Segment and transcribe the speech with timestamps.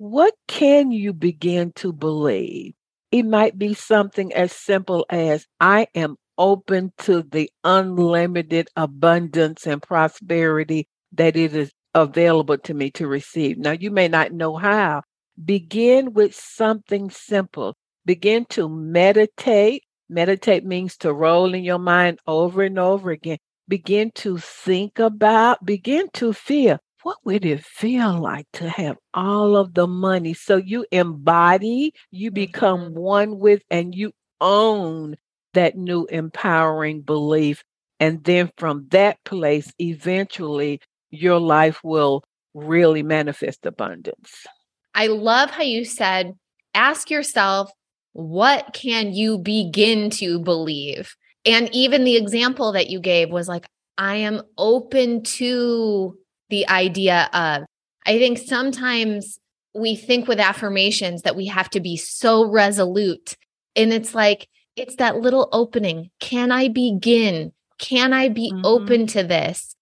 [0.00, 2.72] what can you begin to believe?
[3.12, 9.82] It might be something as simple as I am open to the unlimited abundance and
[9.82, 13.58] prosperity that it is available to me to receive.
[13.58, 15.02] Now, you may not know how.
[15.44, 17.76] Begin with something simple.
[18.06, 19.82] Begin to meditate.
[20.08, 23.36] Meditate means to roll in your mind over and over again.
[23.68, 29.56] Begin to think about, begin to feel what would it feel like to have all
[29.56, 30.34] of the money?
[30.34, 32.98] So you embody, you become mm-hmm.
[32.98, 35.16] one with, and you own
[35.54, 37.64] that new empowering belief.
[37.98, 42.24] And then from that place, eventually your life will
[42.54, 44.46] really manifest abundance.
[44.94, 46.34] I love how you said,
[46.74, 47.70] ask yourself,
[48.12, 51.14] what can you begin to believe?
[51.44, 53.66] And even the example that you gave was like,
[53.98, 56.16] I am open to
[56.50, 57.64] the idea of,
[58.04, 59.38] I think sometimes
[59.72, 63.36] we think with affirmations that we have to be so resolute.
[63.76, 66.10] And it's like, it's that little opening.
[66.18, 67.52] Can I begin?
[67.78, 68.62] Can I be mm-hmm.
[68.64, 69.76] open to this?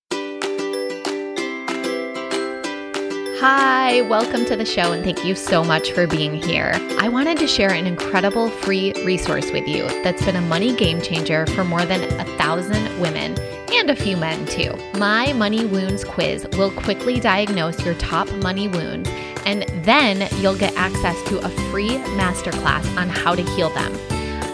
[3.41, 6.73] Hi, welcome to the show, and thank you so much for being here.
[6.99, 11.01] I wanted to share an incredible free resource with you that's been a money game
[11.01, 13.37] changer for more than a thousand women
[13.77, 14.73] and a few men too.
[14.99, 19.09] My Money Wounds quiz will quickly diagnose your top money wounds,
[19.45, 23.93] and then you'll get access to a free masterclass on how to heal them.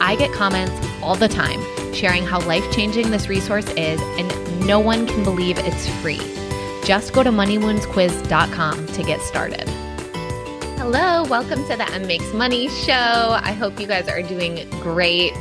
[0.01, 1.61] I get comments all the time
[1.95, 6.21] sharing how life changing this resource is, and no one can believe it's free.
[6.85, 9.69] Just go to moneywoundsquiz.com to get started.
[10.77, 12.93] Hello, welcome to the Em Makes Money show.
[12.93, 15.33] I hope you guys are doing great.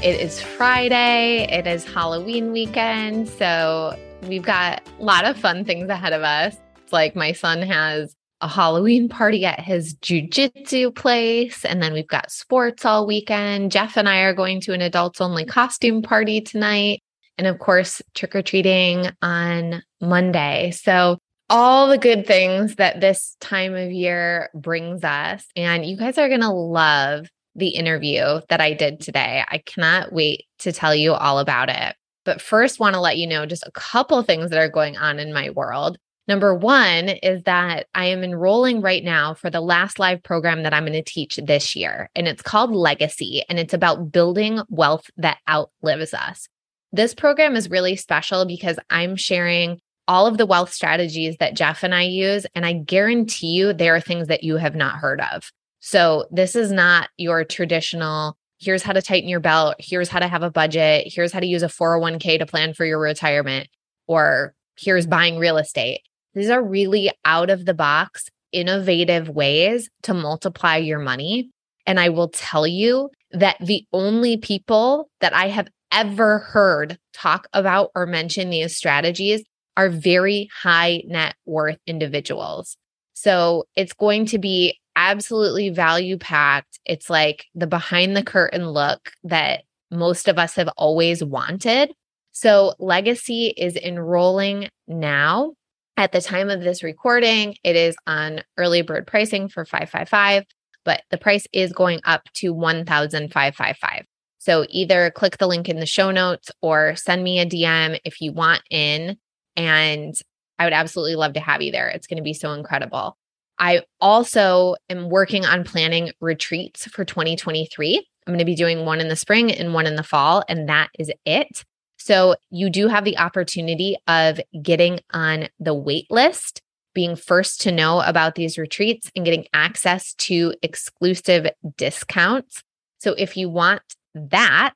[0.00, 3.28] It is Friday, it is Halloween weekend.
[3.28, 6.56] So we've got a lot of fun things ahead of us.
[6.76, 11.64] It's like my son has a Halloween party at his jujitsu place.
[11.64, 13.72] And then we've got sports all weekend.
[13.72, 17.02] Jeff and I are going to an adults only costume party tonight
[17.36, 20.72] and of course, trick or treating on Monday.
[20.72, 21.18] So,
[21.50, 25.46] all the good things that this time of year brings us.
[25.56, 27.26] And you guys are going to love
[27.58, 29.44] the interview that I did today.
[29.48, 31.96] I cannot wait to tell you all about it.
[32.24, 35.18] But first, want to let you know just a couple things that are going on
[35.18, 35.98] in my world.
[36.26, 40.74] Number one is that I am enrolling right now for the last live program that
[40.74, 42.10] I'm going to teach this year.
[42.14, 46.46] And it's called Legacy, and it's about building wealth that outlives us.
[46.92, 51.82] This program is really special because I'm sharing all of the wealth strategies that Jeff
[51.82, 52.46] and I use.
[52.54, 55.50] And I guarantee you, there are things that you have not heard of.
[55.80, 60.28] So, this is not your traditional here's how to tighten your belt, here's how to
[60.28, 63.68] have a budget, here's how to use a 401k to plan for your retirement,
[64.06, 66.00] or here's buying real estate.
[66.34, 71.50] These are really out of the box, innovative ways to multiply your money.
[71.86, 77.46] And I will tell you that the only people that I have ever heard talk
[77.52, 79.42] about or mention these strategies
[79.76, 82.76] are very high net worth individuals.
[83.14, 86.80] So it's going to be absolutely value packed.
[86.84, 91.92] It's like the behind the curtain look that most of us have always wanted.
[92.32, 95.54] So Legacy is enrolling now.
[95.96, 100.44] At the time of this recording, it is on early bird pricing for 555,
[100.84, 104.04] but the price is going up to 1555.
[104.38, 108.20] So either click the link in the show notes or send me a DM if
[108.20, 109.16] you want in.
[109.56, 110.14] And
[110.58, 111.88] I would absolutely love to have you there.
[111.88, 113.16] It's going to be so incredible.
[113.58, 117.96] I also am working on planning retreats for 2023.
[118.26, 120.68] I'm going to be doing one in the spring and one in the fall, and
[120.68, 121.64] that is it.
[121.96, 126.62] So you do have the opportunity of getting on the wait list,
[126.94, 132.62] being first to know about these retreats, and getting access to exclusive discounts.
[132.98, 133.82] So if you want
[134.14, 134.74] that,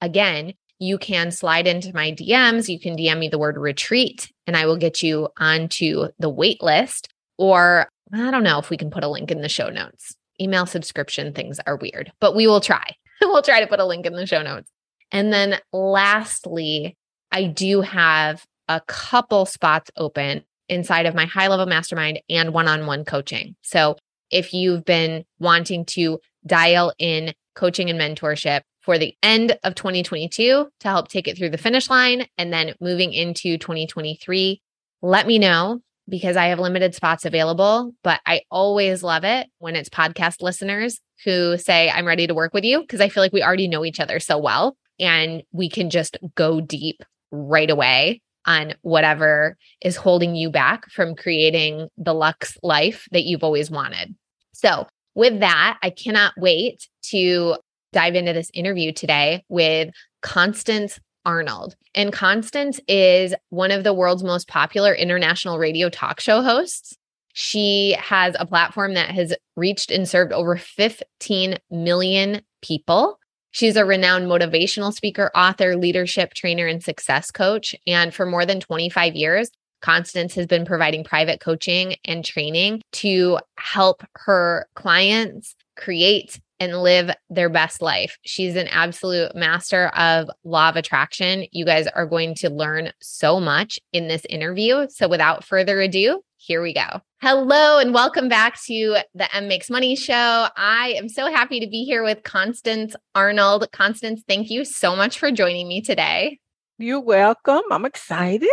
[0.00, 2.68] again, you can slide into my DMs.
[2.68, 6.62] You can DM me the word retreat and I will get you onto the wait
[6.62, 7.08] list.
[7.38, 10.16] Or I don't know if we can put a link in the show notes.
[10.40, 12.84] Email subscription things are weird, but we will try.
[13.22, 14.70] we'll try to put a link in the show notes.
[15.12, 16.96] And then lastly,
[17.30, 22.68] I do have a couple spots open inside of my high level mastermind and one
[22.68, 23.54] on one coaching.
[23.62, 23.96] So
[24.30, 30.68] if you've been wanting to dial in coaching and mentorship, for the end of 2022
[30.80, 34.60] to help take it through the finish line and then moving into 2023.
[35.00, 39.76] Let me know because I have limited spots available, but I always love it when
[39.76, 43.32] it's podcast listeners who say, I'm ready to work with you because I feel like
[43.32, 48.20] we already know each other so well and we can just go deep right away
[48.46, 54.14] on whatever is holding you back from creating the luxe life that you've always wanted.
[54.52, 57.56] So, with that, I cannot wait to
[57.92, 59.90] dive into this interview today with
[60.22, 61.76] Constance Arnold.
[61.94, 66.96] And Constance is one of the world's most popular international radio talk show hosts.
[67.32, 73.18] She has a platform that has reached and served over 15 million people.
[73.50, 77.74] She's a renowned motivational speaker, author, leadership trainer, and success coach.
[77.86, 79.50] And for more than 25 years,
[79.80, 87.10] Constance has been providing private coaching and training to help her clients create and live
[87.30, 88.16] their best life.
[88.24, 91.46] She's an absolute master of law of attraction.
[91.52, 94.86] You guys are going to learn so much in this interview.
[94.88, 97.00] So without further ado, here we go.
[97.20, 100.46] Hello and welcome back to the Em Makes Money show.
[100.56, 103.66] I am so happy to be here with Constance Arnold.
[103.72, 106.38] Constance, thank you so much for joining me today.
[106.78, 107.62] You're welcome.
[107.70, 108.48] I'm excited.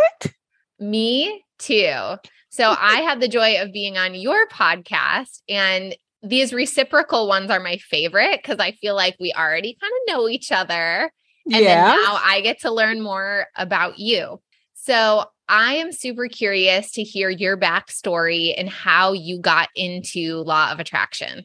[0.78, 2.16] Me too.
[2.50, 7.60] So I had the joy of being on your podcast and these reciprocal ones are
[7.60, 11.12] my favorite because I feel like we already kind of know each other.
[11.46, 11.88] And yeah.
[11.88, 14.40] then now I get to learn more about you.
[14.74, 20.70] So I am super curious to hear your backstory and how you got into law
[20.70, 21.44] of attraction.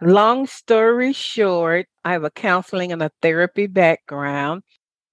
[0.00, 4.62] Long story short, I have a counseling and a therapy background.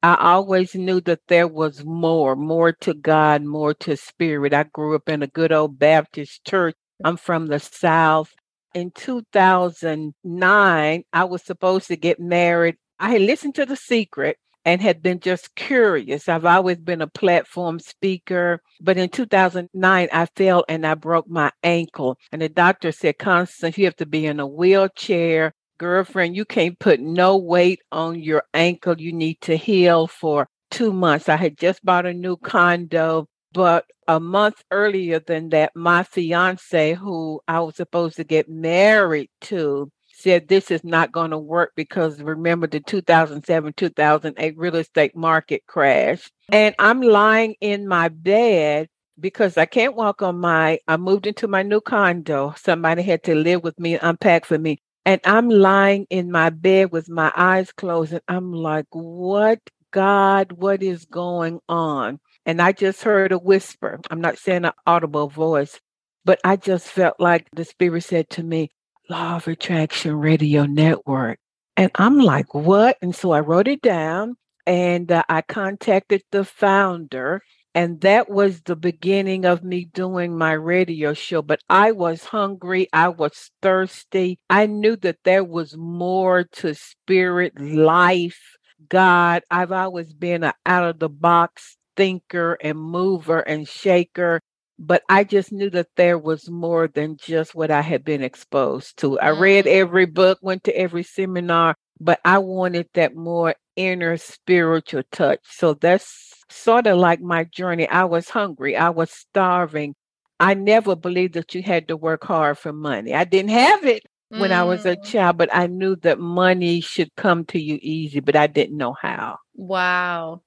[0.04, 4.54] I always knew that there was more, more to God, more to spirit.
[4.54, 6.76] I grew up in a good old Baptist church.
[7.04, 8.34] I'm from the South
[8.74, 12.78] in 2009, I was supposed to get married.
[13.00, 16.30] I had listened to The Secret and had been just curious.
[16.30, 21.52] I've always been a platform speaker, but in 2009, I fell and I broke my
[21.64, 22.18] ankle.
[22.32, 25.54] And the doctor said, Constance, you have to be in a wheelchair.
[25.80, 29.02] Girlfriend, you can't put no weight on your ankle.
[29.02, 31.28] You need to heal for two months.
[31.28, 36.94] I had just bought a new condo but a month earlier than that, my fiance,
[36.94, 41.72] who I was supposed to get married to, said this is not going to work
[41.76, 46.30] because remember the 2007 2008 real estate market crash.
[46.52, 48.88] And I'm lying in my bed
[49.20, 52.54] because I can't walk on my, I moved into my new condo.
[52.58, 54.80] Somebody had to live with me, unpack for me.
[55.06, 58.14] And I'm lying in my bed with my eyes closed.
[58.14, 59.60] And I'm like, what,
[59.92, 62.20] God, what is going on?
[62.46, 64.00] And I just heard a whisper.
[64.10, 65.80] I'm not saying an audible voice,
[66.26, 68.72] but I just felt like the Spirit said to me,
[69.10, 71.40] Law of Attraction Radio Network.
[71.78, 72.98] And I'm like, what?
[73.02, 74.36] And so I wrote it down
[74.66, 77.42] and uh, I contacted the founder.
[77.74, 81.42] And that was the beginning of me doing my radio show.
[81.42, 82.88] But I was hungry.
[82.92, 84.40] I was thirsty.
[84.50, 88.58] I knew that there was more to spirit, life,
[88.90, 89.44] God.
[89.50, 94.40] I've always been an out of the box thinker and mover and shaker.
[94.80, 98.98] But I just knew that there was more than just what I had been exposed
[98.98, 99.20] to.
[99.20, 99.72] I read mm.
[99.72, 105.40] every book, went to every seminar, but I wanted that more inner spiritual touch.
[105.44, 107.88] So that's sort of like my journey.
[107.88, 109.94] I was hungry, I was starving.
[110.40, 113.14] I never believed that you had to work hard for money.
[113.14, 114.54] I didn't have it when mm.
[114.54, 115.04] I was a mm.
[115.04, 118.96] child, but I knew that money should come to you easy, but I didn't know
[119.00, 119.38] how.
[119.54, 120.42] Wow.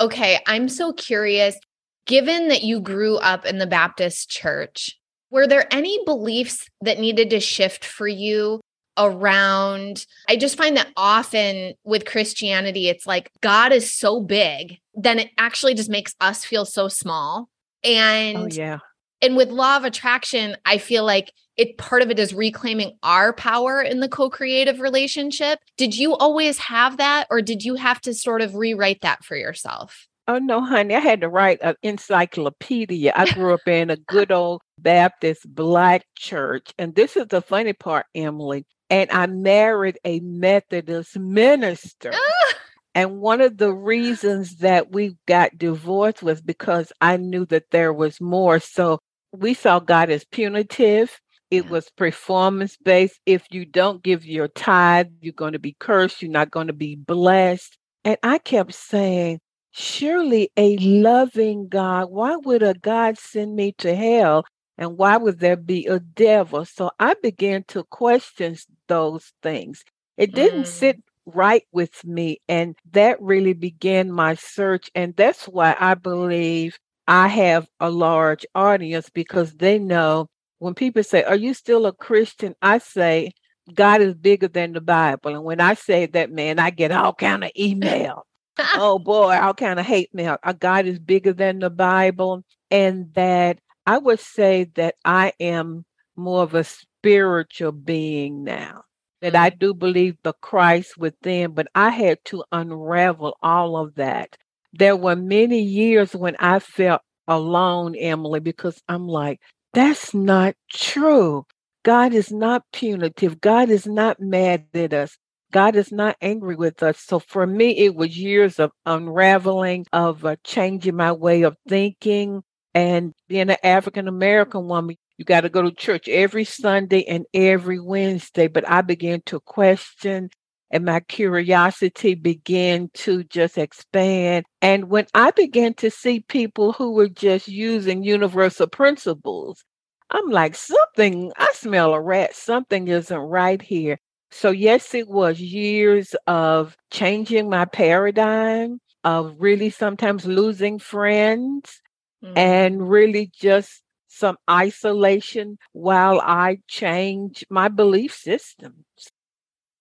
[0.00, 1.58] Okay, I'm so curious.
[2.06, 4.98] Given that you grew up in the Baptist church,
[5.30, 8.60] were there any beliefs that needed to shift for you
[8.98, 10.04] around?
[10.28, 15.30] I just find that often with Christianity, it's like God is so big, then it
[15.38, 17.48] actually just makes us feel so small.
[17.84, 18.78] Oh, and oh, yeah.
[19.24, 23.32] And with law of attraction, I feel like it part of it is reclaiming our
[23.32, 25.60] power in the co-creative relationship.
[25.78, 29.34] Did you always have that or did you have to sort of rewrite that for
[29.34, 30.08] yourself?
[30.28, 33.14] Oh no, honey, I had to write an encyclopedia.
[33.16, 36.74] I grew up in a good old Baptist black church.
[36.78, 38.66] And this is the funny part, Emily.
[38.90, 42.12] And I married a Methodist minister.
[42.22, 42.54] Ah!
[42.96, 47.92] And one of the reasons that we got divorced was because I knew that there
[47.92, 48.60] was more.
[48.60, 49.00] So
[49.34, 51.20] we saw God as punitive
[51.54, 53.20] it was performance based.
[53.26, 56.20] If you don't give your tithe, you're going to be cursed.
[56.20, 57.78] You're not going to be blessed.
[58.04, 59.38] And I kept saying,
[59.70, 64.44] surely a loving God, why would a God send me to hell?
[64.76, 66.64] And why would there be a devil?
[66.64, 68.56] So I began to question
[68.88, 69.84] those things.
[70.16, 70.66] It didn't mm.
[70.66, 72.40] sit right with me.
[72.48, 74.90] And that really began my search.
[74.96, 81.02] And that's why I believe I have a large audience because they know when people
[81.02, 82.54] say, Are you still a Christian?
[82.62, 83.32] I say,
[83.72, 85.34] God is bigger than the Bible.
[85.34, 88.26] And when I say that, man, I get all kind of email.
[88.74, 90.38] oh boy, all kind of hate mail.
[90.42, 92.44] Uh, God is bigger than the Bible.
[92.70, 95.84] And that I would say that I am
[96.16, 98.82] more of a spiritual being now.
[99.20, 104.36] That I do believe the Christ within, but I had to unravel all of that.
[104.76, 109.40] There were many years when I felt alone, Emily, because I'm like,
[109.72, 111.44] that's not true.
[111.84, 113.40] God is not punitive.
[113.40, 115.16] God is not mad at us.
[115.52, 116.98] God is not angry with us.
[116.98, 122.42] So for me, it was years of unraveling, of uh, changing my way of thinking.
[122.74, 127.26] And being an African American woman, you got to go to church every Sunday and
[127.32, 128.48] every Wednesday.
[128.48, 130.30] But I began to question
[130.74, 134.44] and my curiosity began to just expand.
[134.60, 139.64] And when I began to see people who were just using universal principles,
[140.10, 142.34] I'm like, something, I smell a rat.
[142.34, 143.98] Something isn't right here.
[144.32, 151.80] So, yes, it was years of changing my paradigm, of really sometimes losing friends,
[152.22, 152.36] mm-hmm.
[152.36, 158.74] and really just some isolation while I change my belief systems.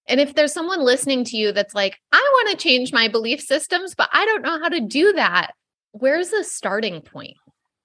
[0.07, 3.41] And if there's someone listening to you that's like, I want to change my belief
[3.41, 5.51] systems, but I don't know how to do that,
[5.91, 7.37] where's the starting point?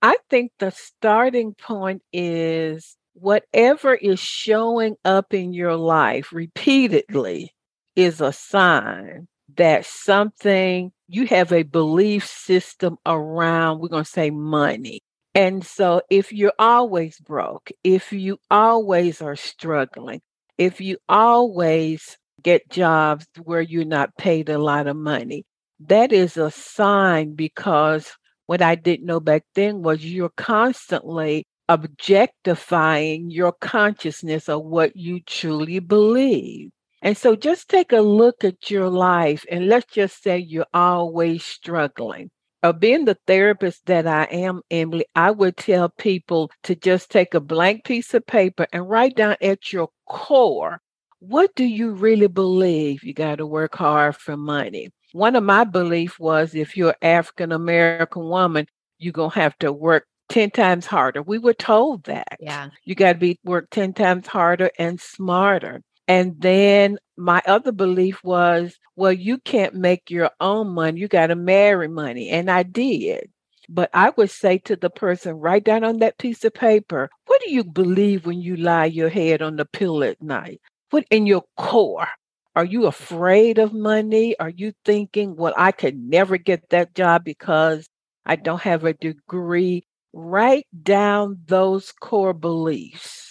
[0.03, 7.53] I think the starting point is whatever is showing up in your life repeatedly
[7.97, 14.31] is a sign that something you have a belief system around, we're going to say
[14.31, 15.01] money.
[15.35, 20.21] And so if you're always broke, if you always are struggling,
[20.59, 25.45] if you always get jobs where you're not paid a lot of money,
[25.81, 28.13] that is a sign because
[28.47, 35.21] what I didn't know back then was you're constantly objectifying your consciousness of what you
[35.21, 36.71] truly believe.
[37.03, 41.45] And so just take a look at your life and let's just say you're always
[41.45, 42.31] struggling.
[42.63, 47.35] Or being the therapist that I am, Emily, I would tell people to just take
[47.35, 50.81] a blank piece of paper and write down at your core
[51.21, 53.03] what do you really believe?
[53.03, 54.91] You got to work hard for money.
[55.13, 58.67] One of my beliefs was if you're an African American woman,
[58.99, 61.23] you're going to have to work 10 times harder.
[61.23, 62.37] We were told that.
[62.41, 62.69] Yeah.
[62.85, 65.83] You got to be work 10 times harder and smarter.
[66.09, 71.01] And then my other belief was, well, you can't make your own money.
[71.01, 72.31] You got to marry money.
[72.31, 73.31] And I did.
[73.69, 77.43] But I would say to the person, write down on that piece of paper, what
[77.43, 80.61] do you believe when you lie your head on the pillow at night?
[80.91, 82.09] What in your core?
[82.57, 84.35] Are you afraid of money?
[84.41, 87.89] Are you thinking, well, I could never get that job because
[88.25, 89.85] I don't have a degree?
[90.15, 93.28] write down those core beliefs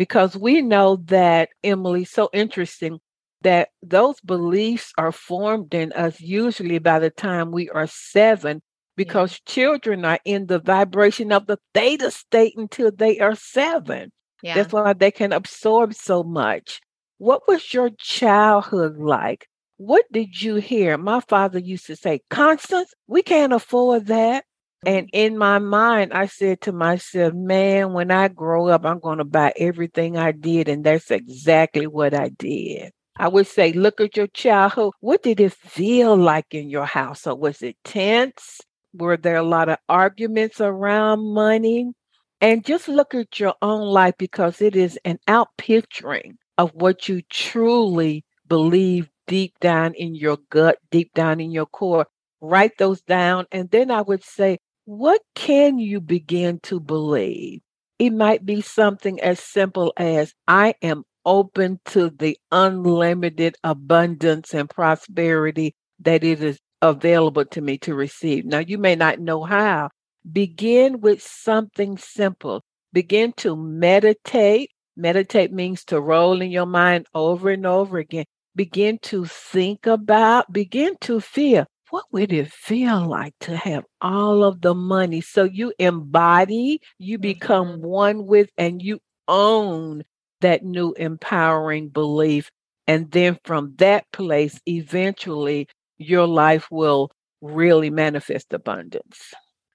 [0.00, 3.00] because we know that, Emily, so interesting
[3.42, 8.62] that those beliefs are formed in us usually by the time we are seven
[8.96, 9.52] because yeah.
[9.52, 14.10] children are in the vibration of the theta state until they are seven.
[14.42, 14.54] Yeah.
[14.54, 16.80] That's why they can absorb so much.
[17.18, 19.48] What was your childhood like?
[19.76, 20.96] What did you hear?
[20.96, 24.46] My father used to say, Constance, we can't afford that.
[24.86, 29.18] And in my mind, I said to myself, man, when I grow up, I'm going
[29.18, 30.68] to buy everything I did.
[30.68, 32.92] And that's exactly what I did.
[33.18, 34.94] I would say, look at your childhood.
[35.00, 37.26] What did it feel like in your house?
[37.26, 38.60] Or was it tense?
[38.94, 41.92] Were there a lot of arguments around money?
[42.40, 47.20] And just look at your own life because it is an outpicturing of what you
[47.28, 52.06] truly believe deep down in your gut, deep down in your core.
[52.40, 53.44] Write those down.
[53.52, 54.58] And then I would say,
[54.90, 57.60] what can you begin to believe?
[58.00, 64.68] It might be something as simple as I am open to the unlimited abundance and
[64.68, 68.44] prosperity that it is available to me to receive.
[68.44, 69.90] Now, you may not know how.
[70.32, 72.64] Begin with something simple.
[72.92, 74.70] Begin to meditate.
[74.96, 78.24] Meditate means to roll in your mind over and over again.
[78.56, 84.42] Begin to think about, begin to feel what would it feel like to have all
[84.44, 85.20] of the money?
[85.20, 87.86] So you embody, you become mm-hmm.
[87.86, 90.04] one with, and you own
[90.40, 92.50] that new empowering belief.
[92.86, 95.68] And then from that place, eventually
[95.98, 99.32] your life will really manifest abundance.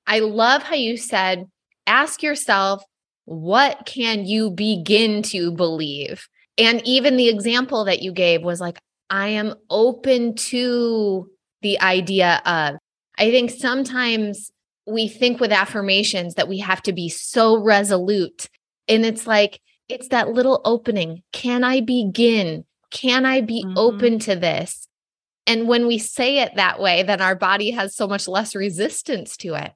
[0.08, 1.46] I love how you said,
[1.88, 2.84] ask yourself,
[3.26, 6.28] what can you begin to believe?
[6.58, 8.78] And even the example that you gave was like,
[9.10, 11.30] I am open to
[11.66, 12.76] the idea of,
[13.18, 14.52] I think sometimes
[14.86, 18.50] we think with affirmations that we have to be so resolute.
[18.88, 21.24] And it's like, it's that little opening.
[21.32, 22.66] Can I begin?
[22.92, 23.80] Can I be mm-hmm.
[23.80, 24.88] open to this?
[25.48, 29.36] And when we say it that way, then our body has so much less resistance
[29.38, 29.72] to it.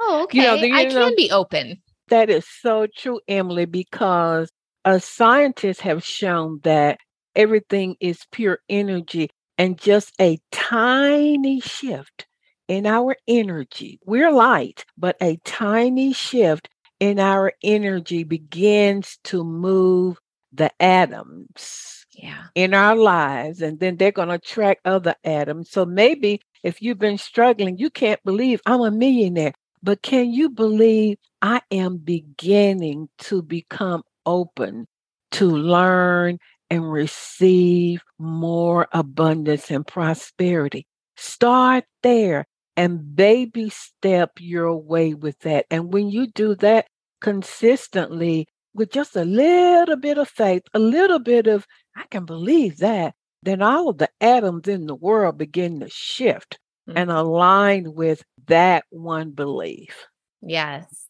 [0.00, 0.38] Oh, okay.
[0.38, 1.82] You know, the, I know, can be open.
[2.06, 4.48] That is so true, Emily, because
[4.84, 6.98] uh, scientists have shown that
[7.34, 9.30] everything is pure energy
[9.62, 12.26] and just a tiny shift
[12.66, 14.00] in our energy.
[14.04, 20.18] We're light, but a tiny shift in our energy begins to move
[20.52, 22.46] the atoms yeah.
[22.56, 25.70] in our lives, and then they're going to attract other atoms.
[25.70, 30.50] So maybe if you've been struggling, you can't believe I'm a millionaire, but can you
[30.50, 34.88] believe I am beginning to become open
[35.32, 36.40] to learn
[36.72, 40.86] and receive more abundance and prosperity?
[41.18, 42.46] Start there
[42.78, 45.66] and baby step your way with that.
[45.70, 46.86] And when you do that
[47.20, 52.78] consistently, with just a little bit of faith, a little bit of, I can believe
[52.78, 56.96] that, then all of the atoms in the world begin to shift mm-hmm.
[56.96, 60.06] and align with that one belief.
[60.40, 61.04] Yes.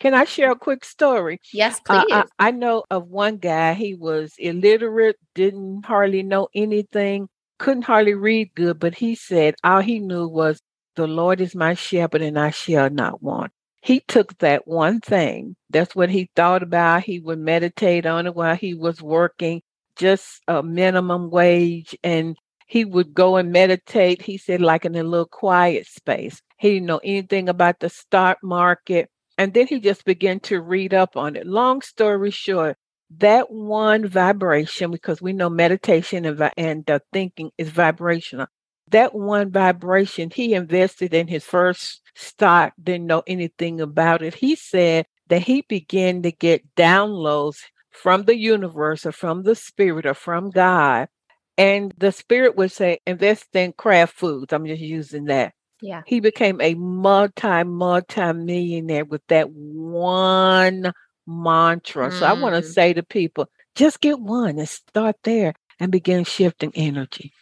[0.00, 1.40] Can I share a quick story?
[1.52, 2.04] Yes, please.
[2.10, 7.28] Uh, I, I know of one guy, he was illiterate, didn't hardly know anything,
[7.58, 10.60] couldn't hardly read good, but he said all he knew was,
[10.96, 13.52] The Lord is my shepherd, and I shall not want
[13.82, 15.56] he took that one thing.
[15.70, 17.04] That's what he thought about.
[17.04, 19.62] He would meditate on it while he was working
[19.96, 22.36] just a minimum wage and
[22.66, 24.22] he would go and meditate.
[24.22, 26.42] He said, like in a little quiet space.
[26.58, 29.08] He didn't know anything about the stock market.
[29.38, 31.46] And then he just began to read up on it.
[31.46, 32.76] Long story short,
[33.18, 38.48] that one vibration, because we know meditation and, and uh, thinking is vibrational,
[38.90, 44.34] that one vibration, he invested in his first stock, didn't know anything about it.
[44.34, 47.58] He said that he began to get downloads
[47.90, 51.08] from the universe or from the spirit or from God.
[51.56, 54.52] And the spirit would say, invest in Kraft Foods.
[54.52, 55.52] I'm just using that.
[55.80, 56.02] Yeah.
[56.06, 60.92] He became a multi, multi millionaire with that one
[61.26, 62.10] mantra.
[62.10, 62.18] Mm.
[62.18, 66.24] So I want to say to people, just get one and start there and begin
[66.24, 67.32] shifting energy.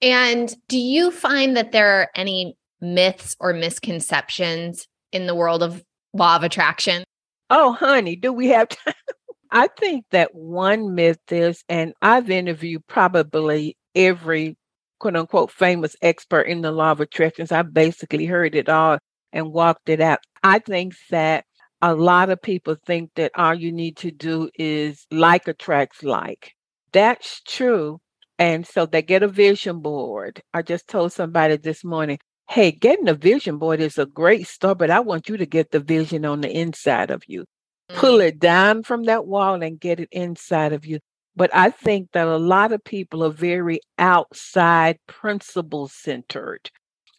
[0.00, 5.82] And do you find that there are any myths or misconceptions in the world of
[6.14, 7.04] law of attraction?
[7.50, 8.94] Oh, honey, do we have time?
[9.50, 14.56] I think that one myth is, and I've interviewed probably every
[14.98, 17.52] quote unquote famous expert in the law of attractions.
[17.52, 18.98] I basically heard it all
[19.32, 20.20] and walked it out.
[20.42, 21.44] I think that
[21.80, 26.54] a lot of people think that all you need to do is like attracts like.
[26.92, 28.00] That's true.
[28.38, 30.42] And so they get a vision board.
[30.54, 34.78] I just told somebody this morning, hey, getting a vision board is a great start,
[34.78, 37.42] but I want you to get the vision on the inside of you.
[37.42, 38.00] Mm-hmm.
[38.00, 41.00] Pull it down from that wall and get it inside of you.
[41.38, 46.68] But I think that a lot of people are very outside principle centered.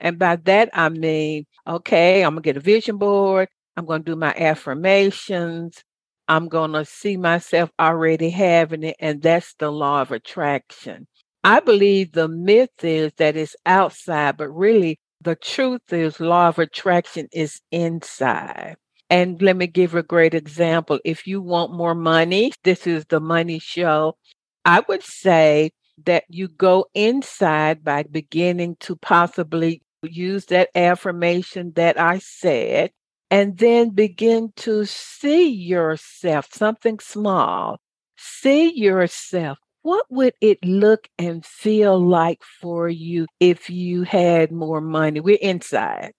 [0.02, 3.48] And by that, I mean, okay, I'm going to get a vision board.
[3.78, 5.82] I'm going to do my affirmations.
[6.28, 8.98] I'm going to see myself already having it.
[9.00, 11.08] And that's the law of attraction.
[11.46, 16.60] I believe the myth is that it's outside, but really the truth is law of
[16.60, 18.76] attraction is inside.
[19.10, 21.00] And let me give a great example.
[21.04, 24.18] If you want more money, this is the money show.
[24.66, 25.72] I would say
[26.06, 32.92] that you go inside by beginning to possibly use that affirmation that I said
[33.32, 37.80] and then begin to see yourself, something small.
[38.18, 39.58] See yourself.
[39.82, 45.20] What would it look and feel like for you if you had more money?
[45.20, 46.12] We're inside.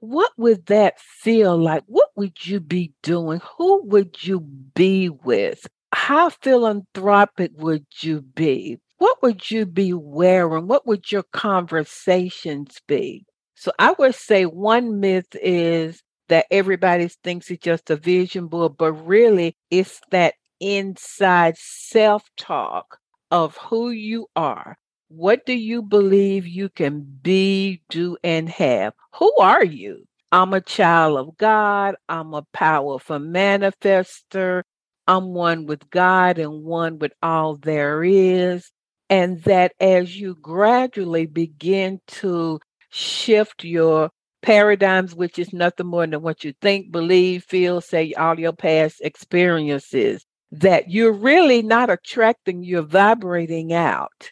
[0.00, 1.84] What would that feel like?
[1.86, 3.40] What would you be doing?
[3.58, 5.66] Who would you be with?
[5.92, 8.78] How philanthropic would you be?
[8.98, 10.66] What would you be wearing?
[10.66, 13.24] What would your conversations be?
[13.54, 18.76] So I would say one myth is that everybody thinks it's just a vision board,
[18.78, 22.98] but really it's that inside self talk
[23.30, 24.78] of who you are.
[25.12, 28.94] What do you believe you can be, do, and have?
[29.16, 30.06] Who are you?
[30.30, 31.96] I'm a child of God.
[32.08, 34.62] I'm a powerful manifester.
[35.08, 38.70] I'm one with God and one with all there is.
[39.08, 44.10] And that as you gradually begin to shift your
[44.42, 49.00] paradigms, which is nothing more than what you think, believe, feel, say, all your past
[49.00, 54.30] experiences, that you're really not attracting, you're vibrating out.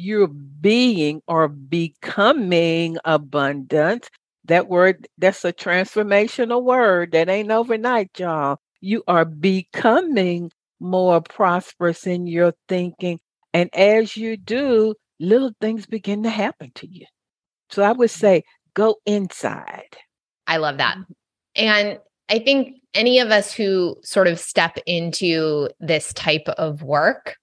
[0.00, 4.08] You're being or becoming abundant.
[4.46, 7.12] That word, that's a transformational word.
[7.12, 8.58] That ain't overnight, y'all.
[8.80, 13.20] You are becoming more prosperous in your thinking.
[13.52, 17.04] And as you do, little things begin to happen to you.
[17.68, 18.42] So I would say
[18.74, 19.96] go inside.
[20.46, 20.96] I love that.
[20.96, 21.12] Mm-hmm.
[21.56, 21.98] And
[22.30, 27.36] I think any of us who sort of step into this type of work,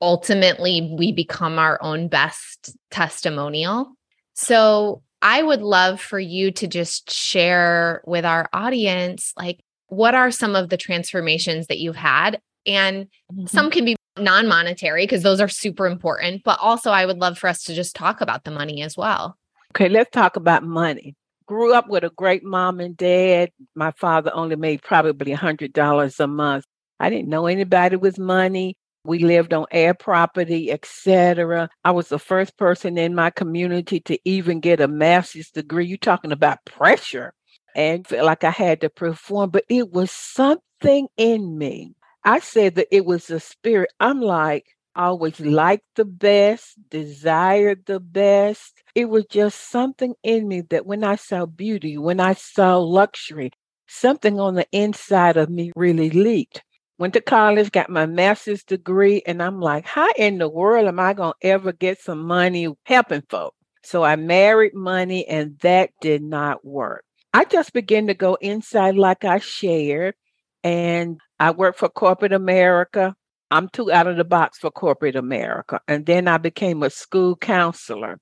[0.00, 3.92] ultimately we become our own best testimonial.
[4.34, 10.30] So I would love for you to just share with our audience like what are
[10.30, 13.46] some of the transformations that you've had and mm-hmm.
[13.46, 17.48] some can be non-monetary because those are super important, but also I would love for
[17.48, 19.36] us to just talk about the money as well.
[19.74, 21.14] Okay, let's talk about money.
[21.46, 23.50] Grew up with a great mom and dad.
[23.74, 26.64] My father only made probably a $100 a month.
[26.98, 28.76] I didn't know anybody with money.
[29.04, 31.70] We lived on heir property, etc.
[31.84, 35.86] I was the first person in my community to even get a master's degree.
[35.86, 37.32] You're talking about pressure
[37.74, 41.94] and felt like I had to perform, but it was something in me.
[42.24, 43.90] I said that it was a spirit.
[44.00, 48.82] I'm like, always liked the best, desired the best.
[48.94, 53.52] It was just something in me that when I saw beauty, when I saw luxury,
[53.88, 56.62] something on the inside of me really leaped
[57.00, 61.00] went to college, got my master's degree, and I'm like, how in the world am
[61.00, 63.54] I going to ever get some money helping folk?
[63.82, 67.02] So I married money, and that did not work.
[67.32, 70.14] I just began to go inside, like I shared,
[70.62, 73.14] and I worked for corporate America.
[73.50, 75.80] I'm too out of the box for corporate America.
[75.88, 78.18] And then I became a school counselor.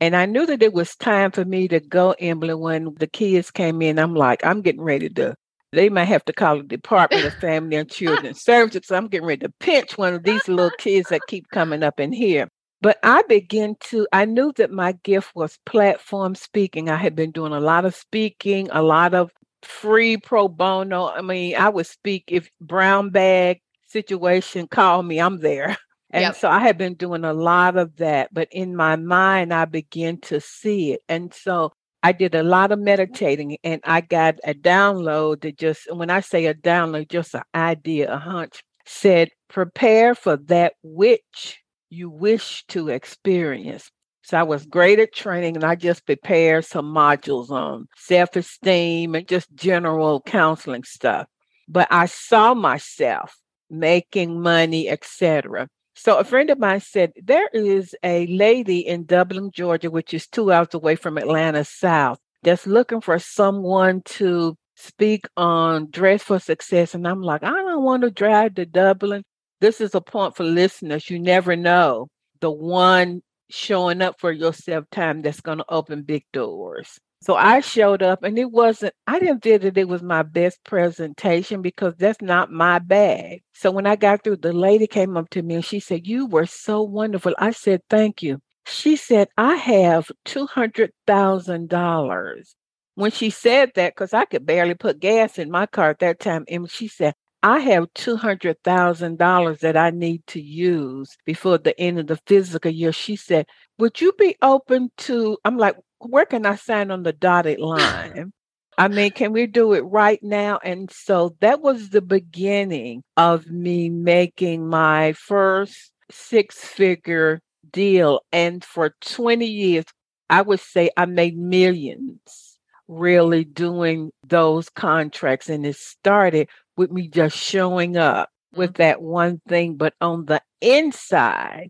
[0.00, 3.50] And I knew that it was time for me to go, Emily, when the kids
[3.50, 3.98] came in.
[3.98, 5.36] I'm like, I'm getting ready to
[5.74, 8.86] they might have to call the Department of Family and Children Services.
[8.86, 12.00] So I'm getting ready to pinch one of these little kids that keep coming up
[12.00, 12.48] in here.
[12.80, 16.90] But I began to, I knew that my gift was platform speaking.
[16.90, 19.30] I had been doing a lot of speaking, a lot of
[19.62, 21.08] free pro bono.
[21.08, 25.76] I mean, I would speak if brown bag situation call me, I'm there.
[26.10, 26.36] And yep.
[26.36, 30.20] so I had been doing a lot of that, but in my mind, I began
[30.20, 31.00] to see it.
[31.08, 31.72] And so
[32.04, 36.20] I did a lot of meditating and I got a download that just, when I
[36.20, 42.62] say a download, just an idea, a hunch, said, prepare for that which you wish
[42.68, 43.90] to experience.
[44.22, 49.14] So I was great at training and I just prepared some modules on self esteem
[49.14, 51.26] and just general counseling stuff.
[51.68, 53.34] But I saw myself
[53.70, 55.68] making money, etc.
[55.94, 60.26] So a friend of mine said there is a lady in Dublin, Georgia, which is
[60.26, 66.38] two hours away from Atlanta South, that's looking for someone to speak on dress for
[66.38, 66.94] success.
[66.94, 69.22] And I'm like, I don't want to drive to Dublin.
[69.60, 71.08] This is a point for listeners.
[71.08, 72.08] You never know
[72.40, 76.98] the one showing up for yourself time that's going to open big doors.
[77.24, 80.62] So I showed up and it wasn't, I didn't feel that it was my best
[80.62, 83.42] presentation because that's not my bag.
[83.54, 86.26] So when I got through, the lady came up to me and she said, You
[86.26, 87.34] were so wonderful.
[87.38, 88.42] I said, Thank you.
[88.66, 92.54] She said, I have $200,000.
[92.96, 96.20] When she said that, because I could barely put gas in my car at that
[96.20, 101.98] time, and she said, I have $200,000 that I need to use before the end
[102.00, 102.92] of the physical year.
[102.92, 103.46] She said,
[103.78, 105.38] Would you be open to?
[105.44, 108.32] I'm like, where can I sign on the dotted line?
[108.76, 110.58] I mean, can we do it right now?
[110.64, 117.40] And so that was the beginning of me making my first six figure
[117.70, 118.20] deal.
[118.32, 119.84] And for 20 years,
[120.28, 125.48] I would say I made millions really doing those contracts.
[125.48, 128.82] And it started with me just showing up with mm-hmm.
[128.82, 129.76] that one thing.
[129.76, 131.68] But on the inside,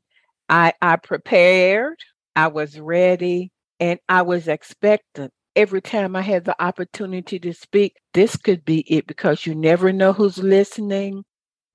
[0.48, 1.98] I, I prepared,
[2.34, 7.96] I was ready, and I was expectant every time I had the opportunity to speak.
[8.12, 11.24] This could be it because you never know who's listening.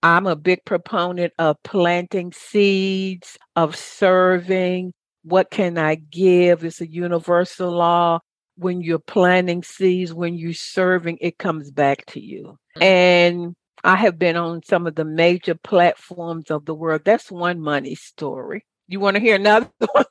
[0.02, 4.94] I'm a big proponent of planting seeds, of serving.
[5.24, 6.64] What can I give?
[6.64, 8.20] It's a universal law.
[8.56, 12.58] When you're planting seeds, when you're serving, it comes back to you.
[12.80, 17.02] And I have been on some of the major platforms of the world.
[17.06, 18.66] That's one money story.
[18.88, 20.06] You want to hear another one?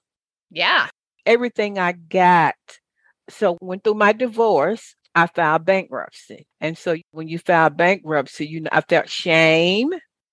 [0.51, 0.89] Yeah
[1.29, 2.55] everything I got.
[3.29, 4.95] So went through my divorce.
[5.15, 6.47] I filed bankruptcy.
[6.61, 9.91] And so when you file bankruptcy, you know, I felt shame,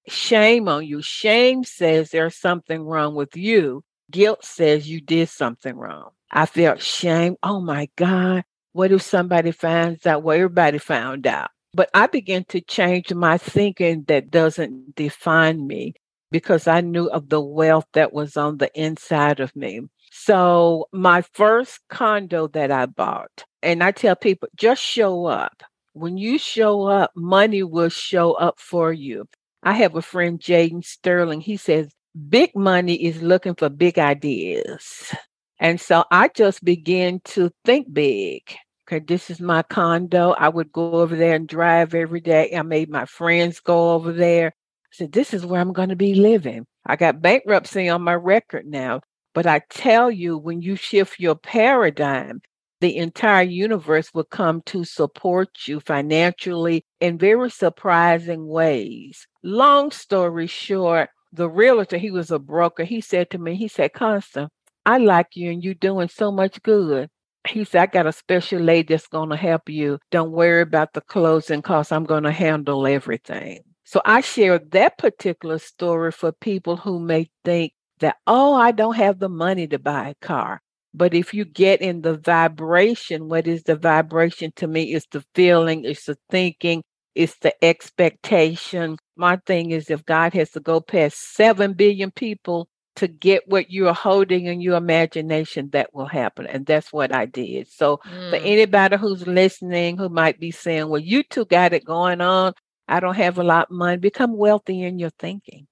[0.07, 1.01] shame on you.
[1.01, 3.83] Shame says there's something wrong with you.
[4.11, 6.11] Guilt says you did something wrong.
[6.31, 7.35] I felt shame.
[7.43, 8.43] Oh my God.
[8.73, 10.23] What if somebody finds out?
[10.23, 11.49] Well, everybody found out.
[11.73, 15.95] But I began to change my thinking that doesn't define me
[16.31, 19.81] because I knew of the wealth that was on the inside of me.
[20.17, 25.61] So, my first condo that I bought, and I tell people just show up.
[25.91, 29.25] When you show up, money will show up for you.
[29.61, 31.41] I have a friend, Jaden Sterling.
[31.41, 31.93] He says,
[32.29, 35.13] big money is looking for big ideas.
[35.59, 38.41] And so I just began to think big.
[38.87, 40.31] Okay, this is my condo.
[40.31, 42.55] I would go over there and drive every day.
[42.55, 44.47] I made my friends go over there.
[44.47, 46.65] I said, This is where I'm going to be living.
[46.85, 49.01] I got bankruptcy on my record now.
[49.35, 52.41] But I tell you, when you shift your paradigm,
[52.79, 59.27] the entire universe will come to support you financially in very surprising ways.
[59.43, 62.85] Long story short, the realtor, he was a broker.
[62.85, 64.49] He said to me, he said, Constance,
[64.85, 67.09] I like you and you're doing so much good.
[67.45, 69.99] He said, I got a special lady that's going to help you.
[70.11, 71.91] Don't worry about the closing costs.
[71.91, 73.59] I'm going to handle everything.
[73.83, 78.95] So I share that particular story for people who may think that, oh, I don't
[78.95, 80.61] have the money to buy a car.
[80.93, 84.93] But if you get in the vibration, what is the vibration to me?
[84.93, 86.83] It's the feeling, it's the thinking,
[87.15, 88.97] it's the expectation.
[89.17, 93.71] My thing is if God has to go past 7 billion people to get what
[93.71, 96.47] you're holding in your imagination, that will happen.
[96.47, 97.67] And that's what I did.
[97.69, 98.29] So mm.
[98.29, 102.53] for anybody who's listening who might be saying, well, you two got it going on.
[102.87, 103.97] I don't have a lot of money.
[103.97, 105.67] Become wealthy in your thinking.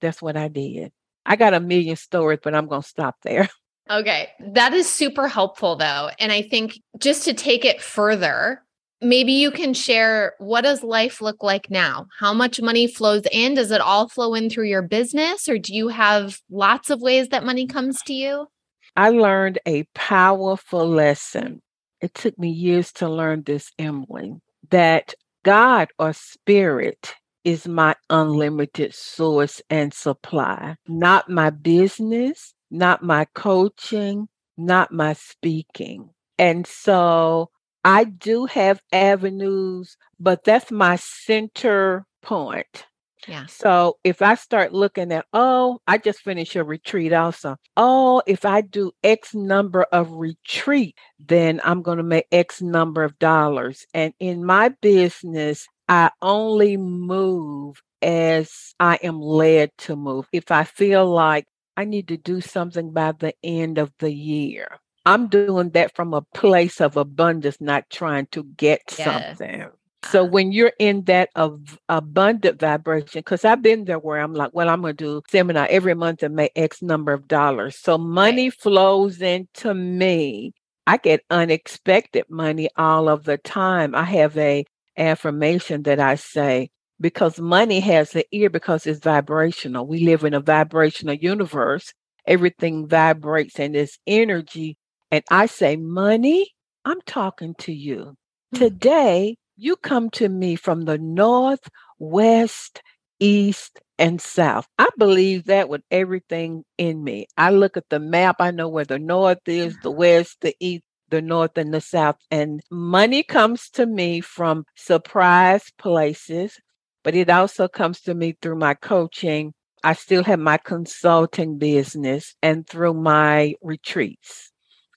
[0.00, 0.92] That's what I did.
[1.24, 3.48] I got a million stories, but I'm going to stop there.
[3.90, 4.28] Okay.
[4.38, 6.08] That is super helpful though.
[6.20, 8.62] And I think just to take it further,
[9.02, 12.06] maybe you can share what does life look like now?
[12.18, 13.54] How much money flows in?
[13.54, 17.28] Does it all flow in through your business or do you have lots of ways
[17.30, 18.46] that money comes to you?
[18.94, 21.60] I learned a powerful lesson.
[22.00, 24.36] It took me years to learn this, Emily,
[24.70, 33.26] that God or spirit is my unlimited source and supply, not my business, not my
[33.34, 36.10] coaching, not my speaking.
[36.38, 37.50] And so
[37.84, 42.86] I do have avenues, but that's my center point.
[43.28, 43.46] Yeah.
[43.46, 47.56] So if I start looking at, oh, I just finished a retreat also.
[47.76, 53.04] Oh, if I do X number of retreat, then I'm going to make X number
[53.04, 53.86] of dollars.
[53.94, 60.26] And in my business, I only move as I am led to move.
[60.32, 64.78] If I feel like I need to do something by the end of the year,
[65.04, 69.04] I'm doing that from a place of abundance, not trying to get yes.
[69.04, 69.66] something.
[70.04, 70.30] So uh-huh.
[70.30, 74.68] when you're in that of abundant vibration, because I've been there where I'm like, well,
[74.68, 77.76] I'm gonna do seminar every month and make X number of dollars.
[77.78, 78.60] So money right.
[78.60, 80.52] flows into me.
[80.86, 83.94] I get unexpected money all of the time.
[83.94, 84.64] I have a
[84.96, 89.86] affirmation that I say because money has an ear because it's vibrational.
[89.86, 91.92] We live in a vibrational universe.
[92.26, 94.76] Everything vibrates and is energy
[95.12, 96.50] and I say, Money,
[96.86, 98.14] I'm talking to you.
[98.54, 98.58] Hmm.
[98.58, 102.82] Today, you come to me from the north, west,
[103.20, 104.66] east, and south.
[104.78, 107.26] I believe that with everything in me.
[107.36, 110.82] I look at the map, I know where the north is, the west, the east,
[111.12, 112.16] the north, and the south.
[112.32, 116.58] And money comes to me from surprise places,
[117.04, 119.52] but it also comes to me through my coaching.
[119.84, 124.50] I still have my consulting business and through my retreats.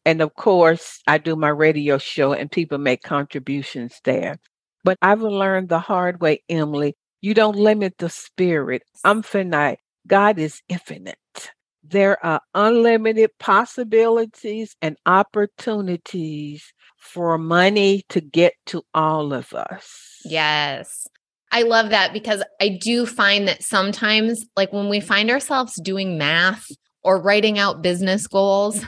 [0.06, 4.38] And of course, I do my radio show and people make contributions there.
[4.84, 8.84] But I've learned the hard way, Emily, you don't limit the spirit.
[9.04, 9.80] I'm finite.
[10.08, 11.18] God is infinite.
[11.88, 20.20] There are unlimited possibilities and opportunities for money to get to all of us.
[20.26, 21.08] Yes.
[21.52, 26.18] I love that because I do find that sometimes, like when we find ourselves doing
[26.18, 26.66] math
[27.04, 28.84] or writing out business goals,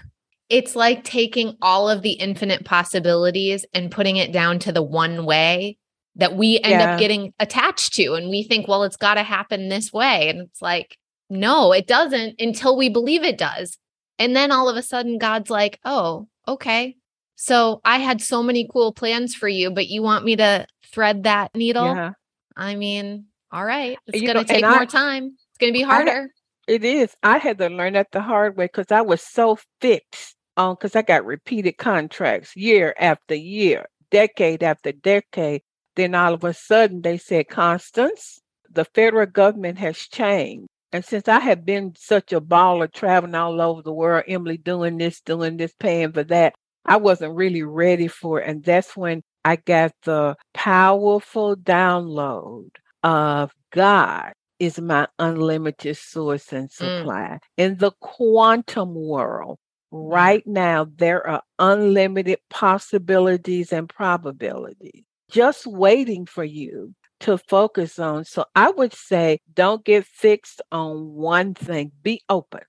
[0.49, 5.25] it's like taking all of the infinite possibilities and putting it down to the one
[5.25, 5.77] way
[6.15, 6.93] that we end yeah.
[6.93, 8.15] up getting attached to.
[8.15, 10.29] And we think, well, it's got to happen this way.
[10.29, 10.97] And it's like,
[11.29, 13.77] no, it doesn't until we believe it does.
[14.19, 16.95] And then all of a sudden, God's like, oh, okay.
[17.35, 21.23] So I had so many cool plans for you, but you want me to thread
[21.23, 21.85] that needle?
[21.85, 22.13] Yeah.
[22.55, 23.97] I mean, all right.
[24.07, 25.35] It's going to take more I, time.
[25.49, 26.29] It's going to be harder.
[26.67, 27.15] it is.
[27.21, 30.95] I had to learn that the hard way because I was so fixed on because
[30.95, 35.61] I got repeated contracts year after year, decade after decade.
[35.95, 40.67] Then all of a sudden they said, Constance, the federal government has changed.
[40.97, 44.97] And since I have been such a baller traveling all over the world, Emily doing
[44.97, 46.55] this, doing this, paying for that,
[46.85, 48.49] I wasn't really ready for it.
[48.49, 52.69] And that's when I got the powerful download
[53.03, 56.71] of God is my unlimited source and mm.
[56.71, 57.37] supply.
[57.37, 57.39] Mm.
[57.57, 66.43] In the quantum world, Right now, there are unlimited possibilities and probabilities just waiting for
[66.43, 68.25] you to focus on.
[68.25, 72.61] So I would say don't get fixed on one thing, be open.